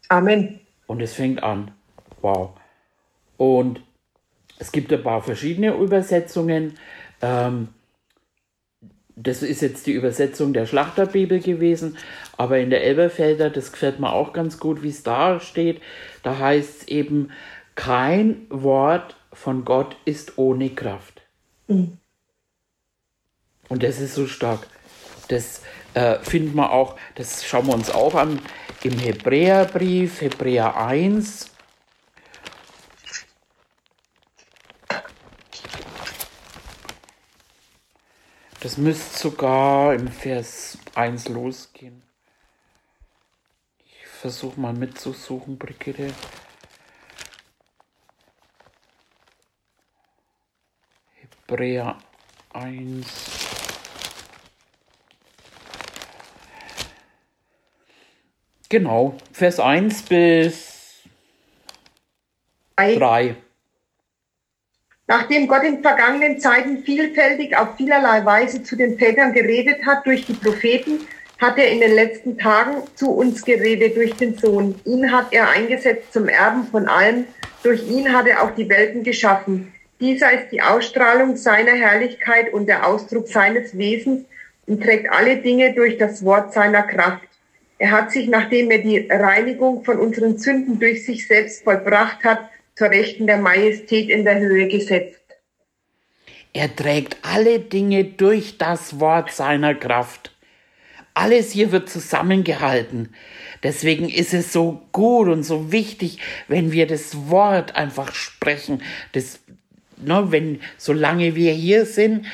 Amen. 0.09 0.59
Und 0.87 1.01
es 1.01 1.13
fängt 1.13 1.43
an. 1.43 1.71
Wow. 2.21 2.57
Und 3.37 3.81
es 4.57 4.71
gibt 4.71 4.91
ein 4.93 5.03
paar 5.03 5.21
verschiedene 5.21 5.75
Übersetzungen. 5.75 6.77
Ähm, 7.21 7.69
das 9.15 9.43
ist 9.43 9.61
jetzt 9.61 9.87
die 9.87 9.93
Übersetzung 9.93 10.53
der 10.53 10.65
Schlachterbibel 10.65 11.39
gewesen, 11.39 11.97
aber 12.37 12.59
in 12.59 12.69
der 12.69 12.83
Elberfelder, 12.83 13.49
das 13.49 13.71
gefällt 13.71 13.99
mir 13.99 14.11
auch 14.11 14.33
ganz 14.33 14.59
gut, 14.59 14.83
wie 14.83 14.89
es 14.89 15.03
da 15.03 15.39
steht. 15.39 15.81
Da 16.21 16.37
heißt 16.37 16.81
es 16.81 16.87
eben, 16.89 17.31
kein 17.75 18.47
Wort 18.49 19.15
von 19.33 19.65
Gott 19.65 19.97
ist 20.05 20.37
ohne 20.37 20.69
Kraft. 20.69 21.21
Mhm. 21.67 21.97
Und 23.67 23.83
das 23.83 23.99
ist 23.99 24.15
so 24.15 24.27
stark. 24.27 24.67
Das 25.27 25.61
äh, 25.93 26.19
finden 26.19 26.55
wir 26.55 26.71
auch, 26.71 26.97
das 27.15 27.45
schauen 27.45 27.67
wir 27.67 27.73
uns 27.73 27.89
auch 27.89 28.15
an 28.15 28.39
im 28.83 28.97
Hebräerbrief, 28.99 30.21
Hebräer 30.21 30.77
1. 30.77 31.51
Das 38.59 38.77
müsste 38.77 39.19
sogar 39.19 39.93
im 39.93 40.07
Vers 40.07 40.77
1 40.95 41.29
losgehen. 41.29 42.01
Ich 43.85 44.07
versuche 44.07 44.59
mal 44.59 44.73
mitzusuchen, 44.73 45.57
Brigitte. 45.57 46.13
Hebräer 51.47 51.97
1. 52.53 53.05
Genau, 58.69 59.15
Vers 59.31 59.59
1 59.59 60.03
bis 60.03 61.03
3. 62.75 63.35
Nachdem 65.07 65.47
Gott 65.47 65.63
in 65.63 65.81
vergangenen 65.81 66.39
Zeiten 66.39 66.83
vielfältig 66.83 67.55
auf 67.55 67.75
vielerlei 67.77 68.25
Weise 68.25 68.63
zu 68.63 68.75
den 68.75 68.97
Vätern 68.97 69.33
geredet 69.33 69.85
hat 69.85 70.05
durch 70.05 70.25
die 70.25 70.33
Propheten, 70.33 71.07
hat 71.39 71.57
er 71.57 71.69
in 71.69 71.79
den 71.79 71.93
letzten 71.93 72.37
Tagen 72.37 72.81
zu 72.95 73.11
uns 73.11 73.45
geredet 73.45 73.95
durch 73.95 74.15
den 74.15 74.37
Sohn. 74.37 74.79
Ihn 74.85 75.11
hat 75.11 75.31
er 75.31 75.49
eingesetzt 75.49 76.11
zum 76.11 76.27
Erben 76.27 76.65
von 76.65 76.87
allem. 76.87 77.25
Durch 77.61 77.87
ihn 77.87 78.11
hat 78.11 78.25
er 78.25 78.43
auch 78.43 78.51
die 78.55 78.67
Welten 78.67 79.03
geschaffen. 79.03 79.74
Dieser 79.99 80.31
ist 80.33 80.51
die 80.51 80.61
Ausstrahlung 80.61 81.37
seiner 81.37 81.71
Herrlichkeit 81.71 82.51
und 82.53 82.67
der 82.67 82.85
Ausdruck 82.85 83.27
seines 83.27 83.77
Wesens 83.77 84.25
und 84.67 84.83
trägt 84.83 85.09
alle 85.11 85.37
Dinge 85.37 85.73
durch 85.73 85.97
das 85.97 86.23
Wort 86.23 86.53
seiner 86.53 86.83
Kraft. 86.83 87.23
Er 87.77 87.91
hat 87.91 88.11
sich, 88.11 88.27
nachdem 88.27 88.71
er 88.71 88.79
die 88.79 89.07
Reinigung 89.09 89.83
von 89.83 89.99
unseren 89.99 90.37
Sünden 90.37 90.79
durch 90.79 91.05
sich 91.05 91.27
selbst 91.27 91.63
vollbracht 91.63 92.23
hat, 92.23 92.49
zur 92.75 92.89
Rechten 92.89 93.27
der 93.27 93.37
Majestät 93.37 94.09
in 94.09 94.25
der 94.25 94.39
Höhe 94.39 94.67
gesetzt. 94.67 95.21
Er 96.53 96.73
trägt 96.73 97.17
alle 97.21 97.59
Dinge 97.59 98.05
durch 98.05 98.57
das 98.57 98.99
Wort 98.99 99.31
seiner 99.31 99.75
Kraft. 99.75 100.31
Alles 101.13 101.51
hier 101.51 101.71
wird 101.71 101.89
zusammengehalten. 101.89 103.13
Deswegen 103.63 104.09
ist 104.09 104.33
es 104.33 104.51
so 104.51 104.81
gut 104.91 105.27
und 105.29 105.43
so 105.43 105.71
wichtig, 105.71 106.19
wenn 106.47 106.71
wir 106.71 106.87
das 106.87 107.29
Wort 107.29 107.75
einfach 107.75 108.13
sprechen. 108.13 108.81
Das, 109.13 109.39
ne, 110.05 110.31
wenn, 110.31 110.61
solange 110.77 111.35
wir 111.35 111.53
hier 111.53 111.85
sind, 111.85 112.25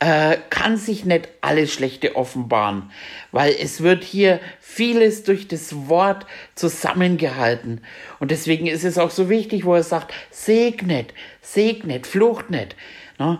äh, 0.00 0.38
kann 0.48 0.76
sich 0.76 1.04
nicht 1.04 1.28
alles 1.40 1.72
Schlechte 1.72 2.16
offenbaren, 2.16 2.90
weil 3.32 3.54
es 3.60 3.82
wird 3.82 4.02
hier 4.02 4.40
vieles 4.60 5.24
durch 5.24 5.48
das 5.48 5.88
Wort 5.88 6.26
zusammengehalten. 6.54 7.82
Und 8.18 8.30
deswegen 8.30 8.66
ist 8.66 8.84
es 8.84 8.98
auch 8.98 9.10
so 9.10 9.28
wichtig, 9.28 9.64
wo 9.64 9.74
er 9.74 9.82
sagt, 9.82 10.14
segnet, 10.30 11.12
segnet, 11.42 12.06
flucht 12.06 12.50
nicht. 12.50 12.76
Ne? 13.18 13.38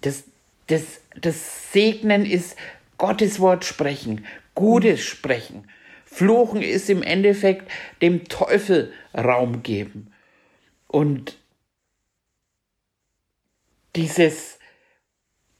Das, 0.00 0.24
das, 0.66 1.00
das 1.20 1.72
Segnen 1.72 2.26
ist 2.26 2.56
Gottes 2.98 3.40
Wort 3.40 3.64
sprechen, 3.64 4.24
Gutes 4.54 5.02
sprechen. 5.02 5.68
Fluchen 6.04 6.62
ist 6.62 6.90
im 6.90 7.02
Endeffekt 7.02 7.70
dem 8.02 8.28
Teufel 8.28 8.92
Raum 9.14 9.62
geben. 9.62 10.12
Und 10.86 11.38
dieses, 13.96 14.58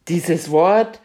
dieses 0.09 0.51
Wort 0.51 1.01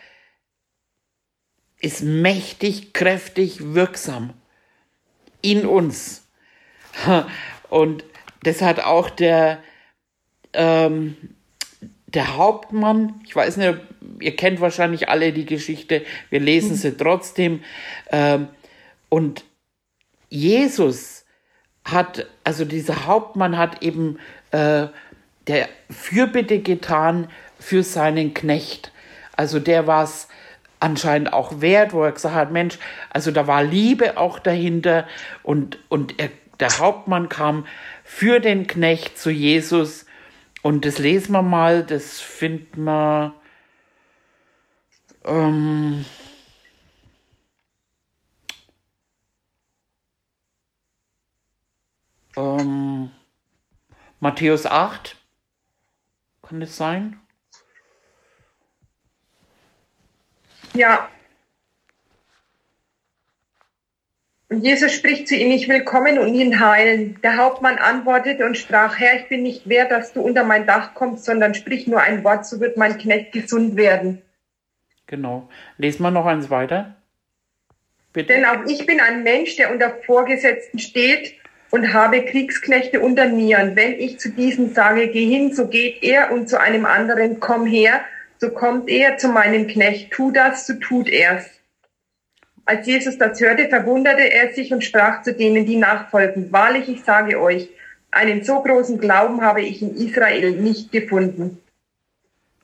ist 1.80 2.02
mächtig, 2.02 2.94
kräftig, 2.94 3.74
wirksam 3.74 4.34
in 5.42 5.66
uns. 5.66 6.28
Und 7.70 8.04
das 8.44 8.62
hat 8.62 8.80
auch 8.80 9.10
der, 9.10 9.62
ähm, 10.54 11.16
der 12.08 12.38
Hauptmann, 12.38 13.22
ich 13.26 13.36
weiß 13.36 13.58
nicht, 13.58 13.80
ihr 14.20 14.36
kennt 14.36 14.62
wahrscheinlich 14.62 15.10
alle 15.10 15.34
die 15.34 15.46
Geschichte, 15.46 16.06
wir 16.30 16.40
lesen 16.40 16.76
sie 16.76 16.96
trotzdem. 16.96 17.64
Ähm, 18.10 18.48
und 19.10 19.44
Jesus 20.30 21.26
hat, 21.84 22.28
also 22.44 22.66
dieser 22.66 23.06
Hauptmann 23.06 23.58
hat 23.58 23.84
eben 23.84 24.20
äh, 24.52 24.88
der 25.48 25.70
Fürbitte 25.90 26.60
getan 26.60 27.30
für 27.60 27.84
seinen 27.84 28.34
Knecht. 28.34 28.92
Also 29.36 29.60
der 29.60 29.88
war 29.88 30.04
es 30.04 30.28
anscheinend 30.80 31.34
auch 31.34 31.62
wert, 31.62 31.94
wo 31.94 32.04
er 32.04 32.12
gesagt 32.12 32.36
hat, 32.36 32.52
Mensch, 32.52 32.78
also 33.10 33.32
da 33.32 33.48
war 33.48 33.64
Liebe 33.64 34.18
auch 34.18 34.40
dahinter 34.40 35.08
und, 35.44 35.80
und 35.90 36.20
er, 36.20 36.30
der 36.60 36.80
Hauptmann 36.80 37.30
kam 37.30 37.66
für 38.04 38.40
den 38.40 38.68
Knecht 38.68 39.18
zu 39.18 39.30
Jesus 39.30 40.06
und 40.62 40.86
das 40.86 40.98
lesen 41.00 41.32
wir 41.34 41.42
mal, 41.42 41.84
das 41.84 42.20
finden 42.20 42.84
wir 42.84 43.34
ähm, 45.26 46.06
ähm, 52.36 53.12
Matthäus 54.20 54.66
8 54.66 55.16
kann 56.48 56.60
das 56.60 56.78
sein? 56.78 57.20
Ja. 60.74 61.10
Und 64.50 64.64
Jesus 64.64 64.94
spricht 64.94 65.28
zu 65.28 65.36
ihm, 65.36 65.52
ich 65.52 65.68
will 65.68 65.84
kommen 65.84 66.18
und 66.20 66.34
ihn 66.34 66.60
heilen. 66.60 67.20
Der 67.22 67.36
Hauptmann 67.36 67.78
antwortete 67.78 68.46
und 68.46 68.58
sprach, 68.58 68.98
Herr, 68.98 69.20
ich 69.20 69.28
bin 69.28 69.44
nicht 69.44 69.68
wert, 69.68 69.92
dass 69.92 70.14
du 70.14 70.22
unter 70.22 70.46
mein 70.46 70.66
Dach 70.66 70.94
kommst, 70.94 71.26
sondern 71.26 71.54
sprich 71.54 71.86
nur 71.86 72.00
ein 72.00 72.24
Wort, 72.24 72.46
so 72.46 72.62
wird 72.62 72.78
mein 72.78 72.98
Knecht 72.98 73.34
gesund 73.34 73.76
werden. 73.76 74.22
Genau. 75.06 75.50
Lesen 75.78 76.04
wir 76.04 76.12
noch 76.12 76.26
eins 76.26 76.50
weiter. 76.50 76.96
Bitte. 78.14 78.34
Denn 78.34 78.46
auch 78.46 78.66
ich 78.68 78.86
bin 78.86 79.02
ein 79.02 79.24
Mensch, 79.24 79.58
der 79.58 79.72
unter 79.72 79.90
Vorgesetzten 79.90 80.80
steht 80.80 81.36
und 81.72 81.94
habe 81.94 82.24
Kriegsknechte 82.24 83.00
unter 83.00 83.28
mir. 83.28 83.60
Und 83.60 83.76
wenn 83.76 83.94
ich 83.94 84.20
zu 84.20 84.30
diesem 84.30 84.74
sage, 84.74 85.08
geh 85.08 85.26
hin, 85.26 85.54
so 85.54 85.68
geht 85.68 86.04
er 86.04 86.32
und 86.32 86.50
zu 86.50 86.60
einem 86.60 86.86
anderen, 86.86 87.40
komm 87.40 87.66
her, 87.66 88.02
so 88.40 88.50
kommt 88.50 88.90
er 88.90 89.18
zu 89.18 89.30
meinem 89.30 89.68
Knecht, 89.68 90.12
tu 90.12 90.32
das, 90.32 90.68
so 90.68 90.74
tut 90.76 91.10
er's. 91.10 91.50
Als 92.66 92.86
Jesus 92.86 93.18
das 93.18 93.40
hörte, 93.40 93.70
verwunderte 93.70 94.32
er 94.32 94.54
sich 94.54 94.74
und 94.74 94.84
sprach 94.84 95.24
zu 95.24 95.34
denen, 95.34 95.66
die 95.66 95.78
nachfolgen, 95.78 96.52
wahrlich, 96.52 96.90
ich 96.90 97.04
sage 97.04 97.40
euch, 97.40 97.70
einen 98.12 98.44
so 98.44 98.62
großen 98.62 99.00
Glauben 99.00 99.42
habe 99.42 99.62
ich 99.62 99.82
in 99.82 99.96
Israel 99.96 100.52
nicht 100.52 100.92
gefunden. 100.92 101.62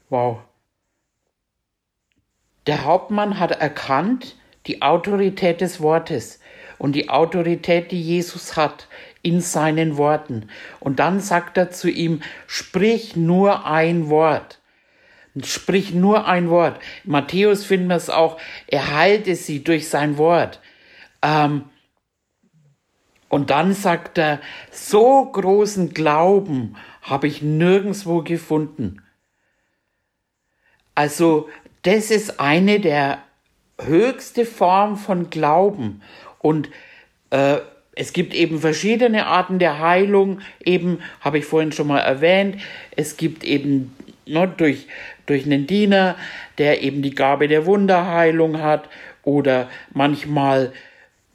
Wow. 0.09 0.39
Der 2.67 2.85
Hauptmann 2.85 3.39
hat 3.39 3.59
erkannt 3.59 4.37
die 4.67 4.81
Autorität 4.81 5.61
des 5.61 5.81
Wortes 5.81 6.39
und 6.83 6.97
die 6.97 7.07
Autorität, 7.07 7.93
die 7.93 8.01
Jesus 8.01 8.57
hat 8.57 8.89
in 9.21 9.39
seinen 9.39 9.95
Worten. 9.95 10.49
Und 10.81 10.99
dann 10.99 11.21
sagt 11.21 11.57
er 11.57 11.71
zu 11.71 11.89
ihm, 11.89 12.21
sprich 12.45 13.15
nur 13.15 13.65
ein 13.65 14.09
Wort. 14.09 14.59
Sprich 15.41 15.93
nur 15.93 16.27
ein 16.27 16.49
Wort. 16.49 16.81
Matthäus 17.05 17.63
finden 17.63 17.87
wir 17.87 17.95
es 17.95 18.09
auch, 18.09 18.37
er 18.67 18.97
heilte 18.97 19.37
sie 19.37 19.63
durch 19.63 19.87
sein 19.87 20.17
Wort. 20.17 20.59
Ähm, 21.21 21.69
und 23.29 23.49
dann 23.49 23.73
sagt 23.73 24.17
er, 24.17 24.41
so 24.69 25.23
großen 25.31 25.93
Glauben 25.93 26.75
habe 27.01 27.27
ich 27.27 27.41
nirgendwo 27.41 28.23
gefunden. 28.23 29.01
Also 30.95 31.47
das 31.83 32.11
ist 32.11 32.41
eine 32.41 32.81
der 32.81 33.19
höchste 33.79 34.45
Form 34.45 34.97
von 34.97 35.29
Glauben. 35.29 36.01
Und 36.43 36.69
äh, 37.31 37.59
es 37.95 38.11
gibt 38.11 38.33
eben 38.33 38.59
verschiedene 38.59 39.27
Arten 39.27 39.59
der 39.59 39.79
Heilung, 39.79 40.41
eben 40.63 40.99
habe 41.21 41.37
ich 41.37 41.45
vorhin 41.45 41.71
schon 41.71 41.87
mal 41.87 41.99
erwähnt. 41.99 42.61
Es 42.95 43.17
gibt 43.17 43.43
eben 43.43 43.95
ne, 44.25 44.51
durch, 44.57 44.87
durch 45.25 45.45
einen 45.45 45.67
Diener, 45.67 46.17
der 46.57 46.83
eben 46.83 47.01
die 47.01 47.15
Gabe 47.15 47.47
der 47.47 47.65
Wunderheilung 47.65 48.61
hat 48.61 48.89
oder 49.23 49.69
manchmal, 49.93 50.73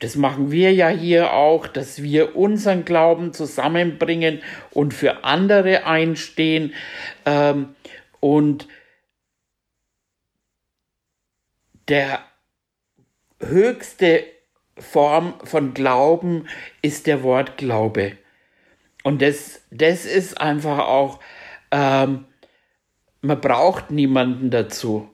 das 0.00 0.14
machen 0.14 0.50
wir 0.50 0.74
ja 0.74 0.88
hier 0.88 1.32
auch, 1.32 1.66
dass 1.66 2.02
wir 2.02 2.36
unseren 2.36 2.84
Glauben 2.84 3.32
zusammenbringen 3.32 4.42
und 4.70 4.92
für 4.92 5.24
andere 5.24 5.86
einstehen. 5.86 6.74
Ähm, 7.24 7.70
und 8.20 8.68
der 11.88 12.20
höchste 13.40 14.24
Form 14.80 15.34
von 15.44 15.74
Glauben 15.74 16.46
ist 16.82 17.06
der 17.06 17.22
Wort 17.22 17.56
Glaube. 17.56 18.12
Und 19.04 19.22
das, 19.22 19.62
das 19.70 20.04
ist 20.04 20.40
einfach 20.40 20.78
auch, 20.78 21.20
ähm, 21.70 22.24
man 23.20 23.40
braucht 23.40 23.90
niemanden 23.90 24.50
dazu. 24.50 25.08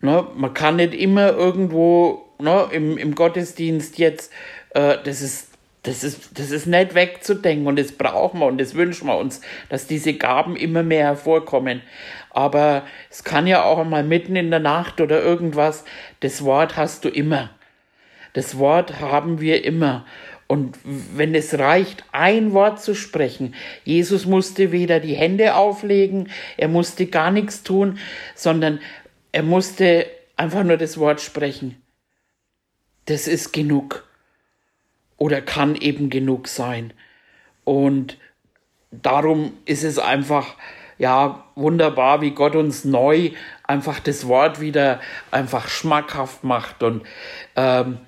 Ne? 0.00 0.26
Man 0.34 0.54
kann 0.54 0.76
nicht 0.76 0.94
immer 0.94 1.32
irgendwo 1.32 2.24
ne, 2.38 2.68
im, 2.72 2.98
im 2.98 3.14
Gottesdienst 3.14 3.98
jetzt, 3.98 4.32
äh, 4.70 4.98
das 5.04 5.22
ist 5.22 5.54
das 5.84 6.02
ist, 6.02 6.38
das 6.38 6.50
ist 6.50 6.66
nicht 6.66 6.94
wegzudenken 6.94 7.66
und 7.66 7.78
das 7.78 7.92
brauchen 7.92 8.40
wir 8.40 8.46
und 8.46 8.58
das 8.58 8.74
wünschen 8.74 9.06
wir 9.06 9.18
uns, 9.18 9.42
dass 9.68 9.86
diese 9.86 10.14
Gaben 10.14 10.56
immer 10.56 10.82
mehr 10.82 11.04
hervorkommen. 11.04 11.82
Aber 12.30 12.84
es 13.10 13.22
kann 13.22 13.46
ja 13.46 13.62
auch 13.64 13.78
einmal 13.78 14.02
mitten 14.02 14.34
in 14.34 14.50
der 14.50 14.60
Nacht 14.60 15.02
oder 15.02 15.22
irgendwas, 15.22 15.84
das 16.20 16.42
Wort 16.42 16.76
hast 16.76 17.04
du 17.04 17.10
immer. 17.10 17.50
Das 18.34 18.58
Wort 18.58 19.00
haben 19.00 19.40
wir 19.40 19.64
immer. 19.64 20.04
Und 20.46 20.78
wenn 20.84 21.34
es 21.34 21.58
reicht, 21.58 22.04
ein 22.12 22.52
Wort 22.52 22.82
zu 22.82 22.94
sprechen, 22.94 23.54
Jesus 23.84 24.26
musste 24.26 24.72
weder 24.72 25.00
die 25.00 25.14
Hände 25.14 25.54
auflegen, 25.54 26.28
er 26.58 26.68
musste 26.68 27.06
gar 27.06 27.30
nichts 27.30 27.62
tun, 27.62 27.98
sondern 28.34 28.80
er 29.32 29.42
musste 29.42 30.06
einfach 30.36 30.62
nur 30.62 30.76
das 30.76 30.98
Wort 30.98 31.22
sprechen. 31.22 31.80
Das 33.06 33.26
ist 33.26 33.52
genug 33.52 34.06
oder 35.16 35.40
kann 35.40 35.76
eben 35.76 36.10
genug 36.10 36.48
sein. 36.48 36.92
Und 37.64 38.18
darum 38.90 39.54
ist 39.64 39.84
es 39.84 39.98
einfach, 39.98 40.56
ja, 40.98 41.44
wunderbar, 41.54 42.20
wie 42.20 42.32
Gott 42.32 42.54
uns 42.54 42.84
neu 42.84 43.30
einfach 43.62 44.00
das 44.00 44.28
Wort 44.28 44.60
wieder 44.60 45.00
einfach 45.30 45.68
schmackhaft 45.68 46.44
macht 46.44 46.82
und 46.82 47.02
ähm, 47.56 47.98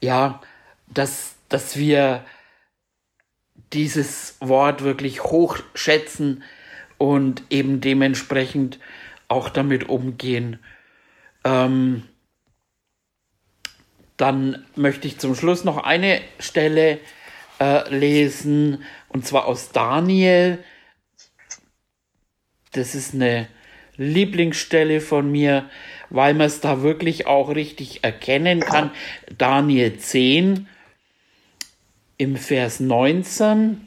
ja, 0.00 0.40
dass, 0.88 1.36
dass 1.48 1.76
wir 1.76 2.24
dieses 3.72 4.36
Wort 4.40 4.82
wirklich 4.82 5.22
hochschätzen 5.22 6.42
und 6.98 7.42
eben 7.50 7.80
dementsprechend 7.80 8.78
auch 9.28 9.48
damit 9.48 9.88
umgehen. 9.88 10.58
Ähm, 11.44 12.02
dann 14.16 14.66
möchte 14.76 15.06
ich 15.06 15.18
zum 15.18 15.34
Schluss 15.34 15.64
noch 15.64 15.78
eine 15.78 16.20
Stelle 16.38 16.98
äh, 17.58 17.88
lesen, 17.94 18.84
und 19.08 19.26
zwar 19.26 19.46
aus 19.46 19.70
Daniel. 19.72 20.62
Das 22.72 22.94
ist 22.94 23.14
eine 23.14 23.48
Lieblingsstelle 23.96 25.00
von 25.00 25.30
mir, 25.30 25.70
weil 26.10 26.34
man 26.34 26.46
es 26.46 26.60
da 26.60 26.82
wirklich 26.82 27.26
auch 27.26 27.54
richtig 27.54 28.04
erkennen 28.04 28.60
kann. 28.60 28.90
Daniel 29.36 29.96
10 29.96 30.68
im 32.18 32.36
Vers 32.36 32.80
19. 32.80 33.86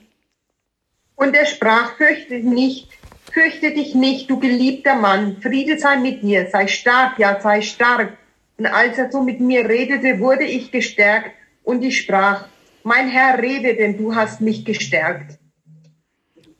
Und 1.15 1.35
er 1.35 1.45
sprach, 1.45 1.95
fürchte 1.97 2.35
dich 2.35 2.45
nicht, 2.45 2.89
fürchte 3.31 3.73
dich 3.73 3.93
nicht, 3.93 4.29
du 4.29 4.39
geliebter 4.39 4.95
Mann, 4.95 5.37
Friede 5.41 5.77
sei 5.77 5.97
mit 5.97 6.23
dir, 6.23 6.47
sei 6.49 6.67
stark, 6.67 7.19
ja, 7.19 7.39
sei 7.39 7.61
stark. 7.61 8.17
Und 8.57 8.65
als 8.65 8.97
er 8.97 9.11
so 9.11 9.21
mit 9.21 9.39
mir 9.39 9.67
redete, 9.69 10.19
wurde 10.19 10.45
ich 10.45 10.71
gestärkt 10.71 11.31
und 11.63 11.83
ich 11.83 12.01
sprach, 12.01 12.45
mein 12.83 13.09
Herr, 13.09 13.41
rede, 13.41 13.75
denn 13.75 13.97
du 13.97 14.15
hast 14.15 14.41
mich 14.41 14.65
gestärkt. 14.65 15.39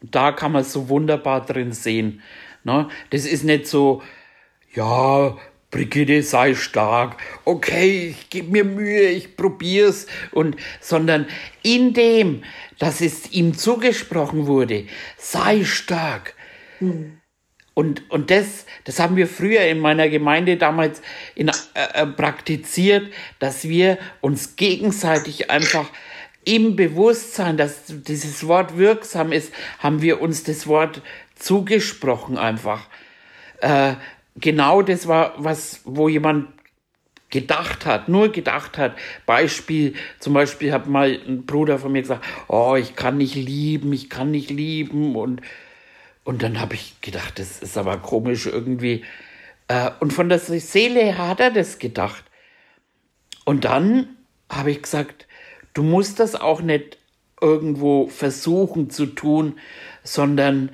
Da 0.01 0.31
kann 0.31 0.51
man 0.51 0.63
so 0.63 0.89
wunderbar 0.89 1.45
drin 1.45 1.71
sehen. 1.71 2.21
Ne? 2.63 2.87
Das 3.09 3.25
ist 3.25 3.43
nicht 3.43 3.67
so, 3.67 4.01
ja, 4.73 5.37
Brigitte, 5.73 6.21
sei 6.21 6.53
stark, 6.53 7.17
okay, 7.45 8.09
ich 8.09 8.29
gebe 8.29 8.51
mir 8.51 8.63
Mühe, 8.63 9.09
ich 9.09 9.35
probier's 9.35 10.05
und 10.31 10.55
sondern 10.79 11.25
in 11.63 11.93
dem, 11.93 12.43
dass 12.77 13.01
es 13.01 13.31
ihm 13.31 13.57
zugesprochen 13.57 14.45
wurde, 14.45 14.85
sei 15.17 15.63
stark. 15.63 16.35
Mhm. 16.79 17.17
Und, 17.73 18.09
und 18.11 18.29
das, 18.29 18.67
das 18.83 18.99
haben 18.99 19.15
wir 19.15 19.25
früher 19.25 19.61
in 19.61 19.79
meiner 19.79 20.09
Gemeinde 20.09 20.57
damals 20.57 21.01
in, 21.33 21.47
äh, 21.47 21.53
äh, 21.93 22.05
praktiziert, 22.05 23.11
dass 23.39 23.67
wir 23.67 23.97
uns 24.21 24.55
gegenseitig 24.55 25.49
einfach 25.49 25.89
im 26.45 26.75
Bewusstsein, 26.75 27.57
dass 27.57 27.85
dieses 27.87 28.45
Wort 28.45 28.77
wirksam 28.77 29.31
ist, 29.31 29.51
haben 29.79 30.03
wir 30.03 30.21
uns 30.21 30.43
das 30.43 30.67
Wort 30.67 31.01
zugesprochen 31.35 32.37
einfach. 32.37 32.87
Äh, 33.61 33.95
genau 34.35 34.81
das 34.81 35.07
war 35.07 35.33
was, 35.37 35.81
wo 35.85 36.09
jemand 36.09 36.47
gedacht 37.29 37.85
hat, 37.85 38.09
nur 38.09 38.31
gedacht 38.31 38.77
hat. 38.77 38.95
Beispiel, 39.25 39.95
zum 40.19 40.33
Beispiel 40.33 40.71
hat 40.71 40.87
mal 40.87 41.19
ein 41.27 41.45
Bruder 41.45 41.79
von 41.79 41.91
mir 41.91 42.01
gesagt, 42.01 42.23
oh, 42.47 42.75
ich 42.75 42.95
kann 42.95 43.17
nicht 43.17 43.35
lieben, 43.35 43.91
ich 43.91 44.09
kann 44.09 44.31
nicht 44.31 44.49
lieben 44.49 45.15
und 45.15 45.41
und 46.23 46.41
dann 46.41 46.61
habe 46.61 46.75
ich 46.75 47.01
gedacht, 47.01 47.37
das 47.37 47.61
ist 47.61 47.77
aber 47.77 47.97
komisch 47.97 48.45
irgendwie. 48.45 49.03
Äh, 49.67 49.91
und 49.99 50.13
von 50.13 50.29
der 50.29 50.39
Seele 50.39 51.01
her 51.01 51.27
hat 51.27 51.39
er 51.39 51.51
das 51.51 51.79
gedacht. 51.79 52.23
Und 53.45 53.65
dann 53.65 54.07
habe 54.49 54.71
ich 54.71 54.81
gesagt, 54.81 55.27
du 55.73 55.83
musst 55.83 56.19
das 56.19 56.35
auch 56.35 56.61
nicht 56.61 56.97
irgendwo 57.41 58.07
versuchen 58.07 58.89
zu 58.89 59.07
tun, 59.07 59.59
sondern 60.03 60.71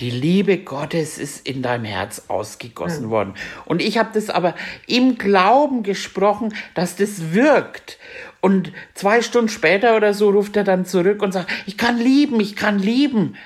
die 0.00 0.10
Liebe 0.10 0.58
Gottes 0.58 1.18
ist 1.18 1.46
in 1.46 1.62
deinem 1.62 1.84
Herz 1.84 2.24
ausgegossen 2.28 3.04
ja. 3.04 3.10
worden. 3.10 3.34
Und 3.64 3.82
ich 3.82 3.98
habe 3.98 4.10
das 4.14 4.30
aber 4.30 4.54
im 4.86 5.18
Glauben 5.18 5.82
gesprochen, 5.82 6.54
dass 6.74 6.94
das 6.94 7.32
wirkt. 7.32 7.98
Und 8.40 8.72
zwei 8.94 9.22
Stunden 9.22 9.48
später 9.48 9.96
oder 9.96 10.14
so 10.14 10.30
ruft 10.30 10.56
er 10.56 10.64
dann 10.64 10.86
zurück 10.86 11.20
und 11.22 11.32
sagt, 11.32 11.50
ich 11.66 11.76
kann 11.76 11.98
lieben, 11.98 12.38
ich 12.38 12.54
kann 12.54 12.78
lieben. 12.78 13.36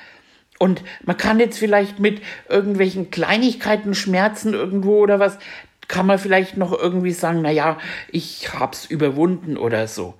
Und 0.58 0.84
man 1.04 1.16
kann 1.16 1.40
jetzt 1.40 1.58
vielleicht 1.58 1.98
mit 1.98 2.20
irgendwelchen 2.48 3.10
Kleinigkeiten, 3.10 3.94
Schmerzen 3.94 4.52
irgendwo 4.52 4.98
oder 4.98 5.18
was, 5.18 5.38
kann 5.88 6.06
man 6.06 6.18
vielleicht 6.18 6.56
noch 6.56 6.72
irgendwie 6.72 7.12
sagen, 7.12 7.40
na 7.42 7.50
ja, 7.50 7.78
ich 8.10 8.52
hab's 8.52 8.86
überwunden 8.86 9.56
oder 9.56 9.88
so. 9.88 10.14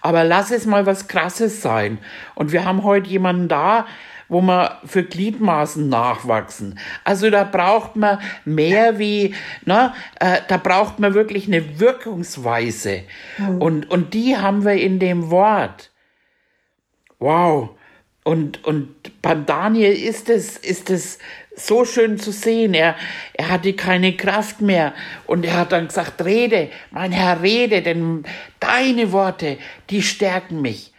Aber 0.00 0.24
lass 0.24 0.50
es 0.50 0.64
mal 0.64 0.86
was 0.86 1.08
Krasses 1.08 1.60
sein. 1.60 1.98
Und 2.34 2.52
wir 2.52 2.64
haben 2.64 2.84
heute 2.84 3.10
jemanden 3.10 3.48
da, 3.48 3.86
wo 4.32 4.40
man 4.40 4.70
für 4.86 5.02
Gliedmaßen 5.02 5.90
nachwachsen. 5.90 6.78
Also 7.04 7.28
da 7.28 7.44
braucht 7.44 7.96
man 7.96 8.18
mehr 8.46 8.98
wie, 8.98 9.34
ne, 9.66 9.92
äh, 10.20 10.38
da 10.48 10.56
braucht 10.56 10.98
man 10.98 11.12
wirklich 11.12 11.48
eine 11.48 11.78
Wirkungsweise. 11.78 13.02
Mhm. 13.36 13.60
Und, 13.60 13.90
und 13.90 14.14
die 14.14 14.38
haben 14.38 14.64
wir 14.64 14.72
in 14.72 14.98
dem 14.98 15.30
Wort. 15.30 15.90
Wow. 17.18 17.76
Und, 18.24 18.64
und 18.64 19.20
beim 19.20 19.44
Daniel 19.44 19.92
ist 19.92 20.30
es, 20.30 20.56
ist 20.56 20.88
es 20.88 21.18
so 21.54 21.84
schön 21.84 22.18
zu 22.18 22.32
sehen. 22.32 22.72
Er, 22.72 22.96
er 23.34 23.50
hatte 23.50 23.74
keine 23.74 24.16
Kraft 24.16 24.62
mehr. 24.62 24.94
Und 25.26 25.44
er 25.44 25.58
hat 25.58 25.72
dann 25.72 25.88
gesagt, 25.88 26.24
rede, 26.24 26.70
mein 26.90 27.12
Herr, 27.12 27.42
rede, 27.42 27.82
denn 27.82 28.24
deine 28.60 29.12
Worte, 29.12 29.58
die 29.90 30.00
stärken 30.00 30.62
mich. 30.62 30.91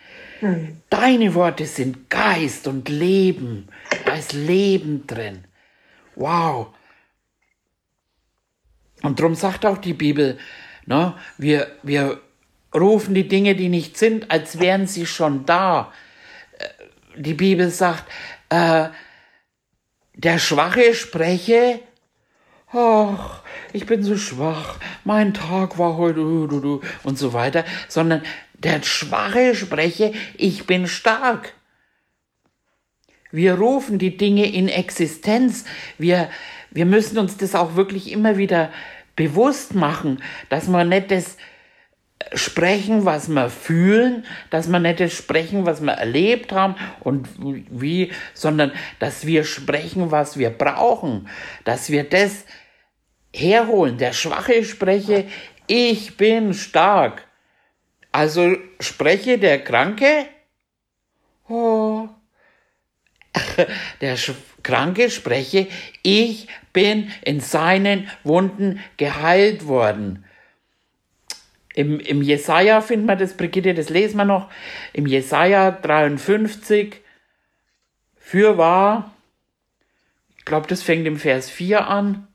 Deine 0.89 1.35
Worte 1.35 1.65
sind 1.65 2.09
Geist 2.09 2.67
und 2.67 2.89
Leben. 2.89 3.69
Da 4.05 4.15
ist 4.15 4.33
Leben 4.33 5.07
drin. 5.07 5.45
Wow. 6.15 6.67
Und 9.01 9.19
darum 9.19 9.35
sagt 9.35 9.65
auch 9.65 9.77
die 9.77 9.93
Bibel, 9.93 10.37
ne, 10.85 11.13
wir, 11.37 11.67
wir 11.83 12.19
rufen 12.73 13.13
die 13.13 13.27
Dinge, 13.27 13.55
die 13.55 13.69
nicht 13.69 13.97
sind, 13.97 14.31
als 14.31 14.59
wären 14.59 14.87
sie 14.87 15.05
schon 15.05 15.45
da. 15.45 15.93
Äh, 16.57 16.67
die 17.17 17.33
Bibel 17.33 17.69
sagt, 17.69 18.05
äh, 18.49 18.89
der 20.15 20.39
Schwache 20.39 20.93
spreche, 20.93 21.79
ach, 22.71 23.41
ich 23.71 23.85
bin 23.85 24.03
so 24.03 24.17
schwach, 24.17 24.77
mein 25.03 25.33
Tag 25.33 25.77
war 25.77 25.97
heute 25.97 26.21
und 26.21 27.17
so 27.17 27.33
weiter, 27.33 27.65
sondern 27.87 28.23
der 28.63 28.81
Schwache 28.83 29.55
spreche, 29.55 30.13
ich 30.37 30.65
bin 30.65 30.87
stark. 30.87 31.53
Wir 33.31 33.55
rufen 33.55 33.97
die 33.97 34.15
Dinge 34.15 34.51
in 34.51 34.69
Existenz. 34.69 35.65
Wir, 35.97 36.29
wir 36.71 36.85
müssen 36.85 37.17
uns 37.17 37.37
das 37.37 37.55
auch 37.55 37.75
wirklich 37.75 38.11
immer 38.11 38.37
wieder 38.37 38.71
bewusst 39.15 39.75
machen, 39.75 40.21
dass 40.49 40.67
wir 40.67 40.83
nicht 40.83 41.11
das 41.11 41.37
sprechen, 42.35 43.05
was 43.05 43.27
wir 43.29 43.49
fühlen, 43.49 44.25
dass 44.49 44.71
wir 44.71 44.79
nicht 44.79 44.99
das 44.99 45.13
sprechen, 45.13 45.65
was 45.65 45.81
wir 45.81 45.93
erlebt 45.93 46.51
haben 46.51 46.75
und 47.01 47.27
wie, 47.37 48.11
sondern 48.33 48.71
dass 48.99 49.25
wir 49.25 49.43
sprechen, 49.43 50.11
was 50.11 50.37
wir 50.37 50.49
brauchen, 50.49 51.27
dass 51.63 51.89
wir 51.89 52.03
das 52.03 52.45
herholen. 53.33 53.97
Der 53.97 54.13
Schwache 54.13 54.63
spreche, 54.63 55.25
ich 55.67 56.17
bin 56.17 56.53
stark. 56.53 57.27
Also 58.13 58.57
spreche 58.79 59.39
der 59.39 59.63
Kranke, 59.63 60.27
oh, 61.49 62.07
der 64.01 64.17
Kranke 64.61 65.09
spreche, 65.09 65.67
ich 66.03 66.47
bin 66.73 67.11
in 67.25 67.39
seinen 67.39 68.07
Wunden 68.23 68.79
geheilt 68.97 69.65
worden. 69.65 70.25
Im, 71.73 71.99
Im 71.99 72.21
Jesaja 72.21 72.81
findet 72.81 73.07
man 73.07 73.17
das, 73.17 73.35
Brigitte, 73.35 73.73
das 73.73 73.89
lesen 73.89 74.17
wir 74.17 74.25
noch. 74.25 74.51
Im 74.93 75.07
Jesaja 75.07 75.71
53, 75.71 77.01
für 78.15 78.59
wahr, 78.59 79.11
ich 80.37 80.45
glaube, 80.45 80.67
das 80.67 80.83
fängt 80.83 81.07
im 81.07 81.17
Vers 81.17 81.49
4 81.49 81.87
an. 81.87 82.27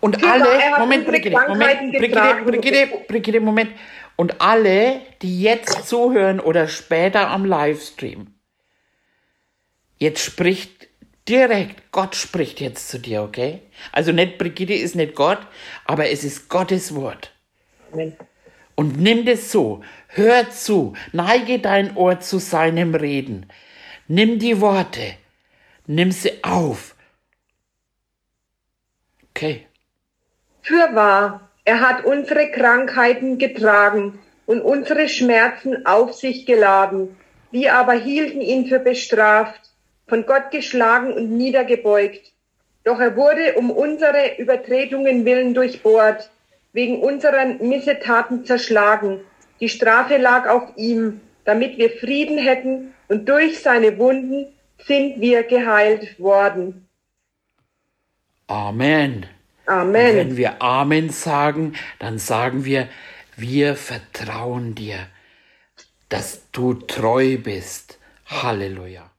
Und 0.00 0.22
alle, 0.24 0.78
Moment, 0.78 1.06
Brigitte, 1.06 1.36
Moment, 1.48 1.92
Brigitte, 1.92 2.42
Brigitte, 2.44 2.88
Brigitte, 3.08 3.40
Moment. 3.40 3.70
Und 4.16 4.40
alle, 4.40 5.00
die 5.22 5.42
jetzt 5.42 5.88
zuhören 5.88 6.40
oder 6.40 6.68
später 6.68 7.28
am 7.28 7.44
Livestream, 7.44 8.34
jetzt 9.96 10.24
spricht 10.24 10.88
direkt, 11.28 11.92
Gott 11.92 12.16
spricht 12.16 12.60
jetzt 12.60 12.88
zu 12.88 12.98
dir, 12.98 13.22
okay? 13.22 13.60
Also 13.92 14.12
nicht 14.12 14.38
Brigitte 14.38 14.74
ist 14.74 14.94
nicht 14.94 15.14
Gott, 15.14 15.40
aber 15.84 16.10
es 16.10 16.24
ist 16.24 16.48
Gottes 16.48 16.94
Wort. 16.94 17.32
Amen. 17.92 18.16
Und 18.74 18.96
nimm 19.00 19.24
das 19.24 19.50
so, 19.50 19.82
hör 20.06 20.50
zu, 20.50 20.94
neige 21.12 21.58
dein 21.58 21.96
Ohr 21.96 22.20
zu 22.20 22.38
seinem 22.38 22.94
Reden. 22.94 23.46
Nimm 24.06 24.38
die 24.38 24.60
Worte, 24.60 25.14
nimm 25.86 26.12
sie 26.12 26.44
auf. 26.44 26.94
Okay. 29.30 29.67
Fürwahr, 30.68 31.48
er 31.64 31.80
hat 31.80 32.04
unsere 32.04 32.50
Krankheiten 32.50 33.38
getragen 33.38 34.18
und 34.44 34.60
unsere 34.60 35.08
Schmerzen 35.08 35.86
auf 35.86 36.12
sich 36.12 36.44
geladen. 36.44 37.16
Wir 37.50 37.74
aber 37.74 37.94
hielten 37.94 38.42
ihn 38.42 38.66
für 38.66 38.78
bestraft, 38.78 39.62
von 40.08 40.26
Gott 40.26 40.50
geschlagen 40.50 41.14
und 41.14 41.30
niedergebeugt. 41.30 42.34
Doch 42.84 43.00
er 43.00 43.16
wurde 43.16 43.54
um 43.54 43.70
unsere 43.70 44.36
Übertretungen 44.36 45.24
willen 45.24 45.54
durchbohrt, 45.54 46.30
wegen 46.74 47.02
unserer 47.02 47.46
Missetaten 47.46 48.44
zerschlagen. 48.44 49.20
Die 49.60 49.70
Strafe 49.70 50.18
lag 50.18 50.50
auf 50.50 50.76
ihm, 50.76 51.22
damit 51.46 51.78
wir 51.78 51.90
Frieden 51.92 52.36
hätten, 52.36 52.92
und 53.08 53.26
durch 53.26 53.60
seine 53.60 53.96
Wunden 53.96 54.48
sind 54.86 55.18
wir 55.18 55.44
geheilt 55.44 56.20
worden. 56.20 56.86
Amen. 58.48 59.37
Amen. 59.68 60.10
Und 60.10 60.16
wenn 60.16 60.36
wir 60.38 60.62
Amen 60.62 61.10
sagen, 61.10 61.74
dann 61.98 62.18
sagen 62.18 62.64
wir, 62.64 62.88
wir 63.36 63.76
vertrauen 63.76 64.74
dir, 64.74 65.06
dass 66.08 66.50
du 66.52 66.72
treu 66.72 67.36
bist. 67.36 67.98
Halleluja. 68.24 69.10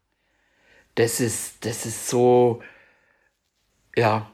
Das 0.95 1.19
ist, 1.19 1.65
das 1.65 1.85
ist 1.85 2.07
so, 2.07 2.63
ja, 3.95 4.33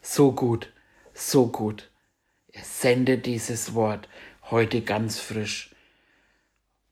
so 0.00 0.32
gut, 0.32 0.72
so 1.12 1.48
gut. 1.48 1.90
Er 2.50 2.64
sendet 2.64 3.26
dieses 3.26 3.74
Wort 3.74 4.08
heute 4.50 4.80
ganz 4.80 5.20
frisch 5.20 5.74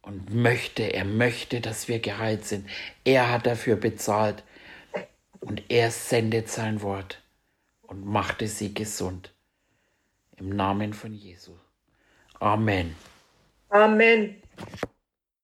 und 0.02 0.34
möchte, 0.34 0.82
er 0.82 1.06
möchte, 1.06 1.62
dass 1.62 1.88
wir 1.88 1.98
geheilt 1.98 2.44
sind. 2.44 2.68
Er 3.04 3.30
hat 3.30 3.46
dafür 3.46 3.76
bezahlt 3.76 4.42
und 5.40 5.62
er 5.70 5.90
sendet 5.90 6.50
sein 6.50 6.82
Wort 6.82 7.22
und 7.90 8.06
machte 8.06 8.46
sie 8.46 8.72
gesund. 8.72 9.34
Im 10.36 10.50
Namen 10.50 10.94
von 10.94 11.12
Jesus. 11.12 11.58
Amen. 12.38 12.94
Amen. 13.68 14.36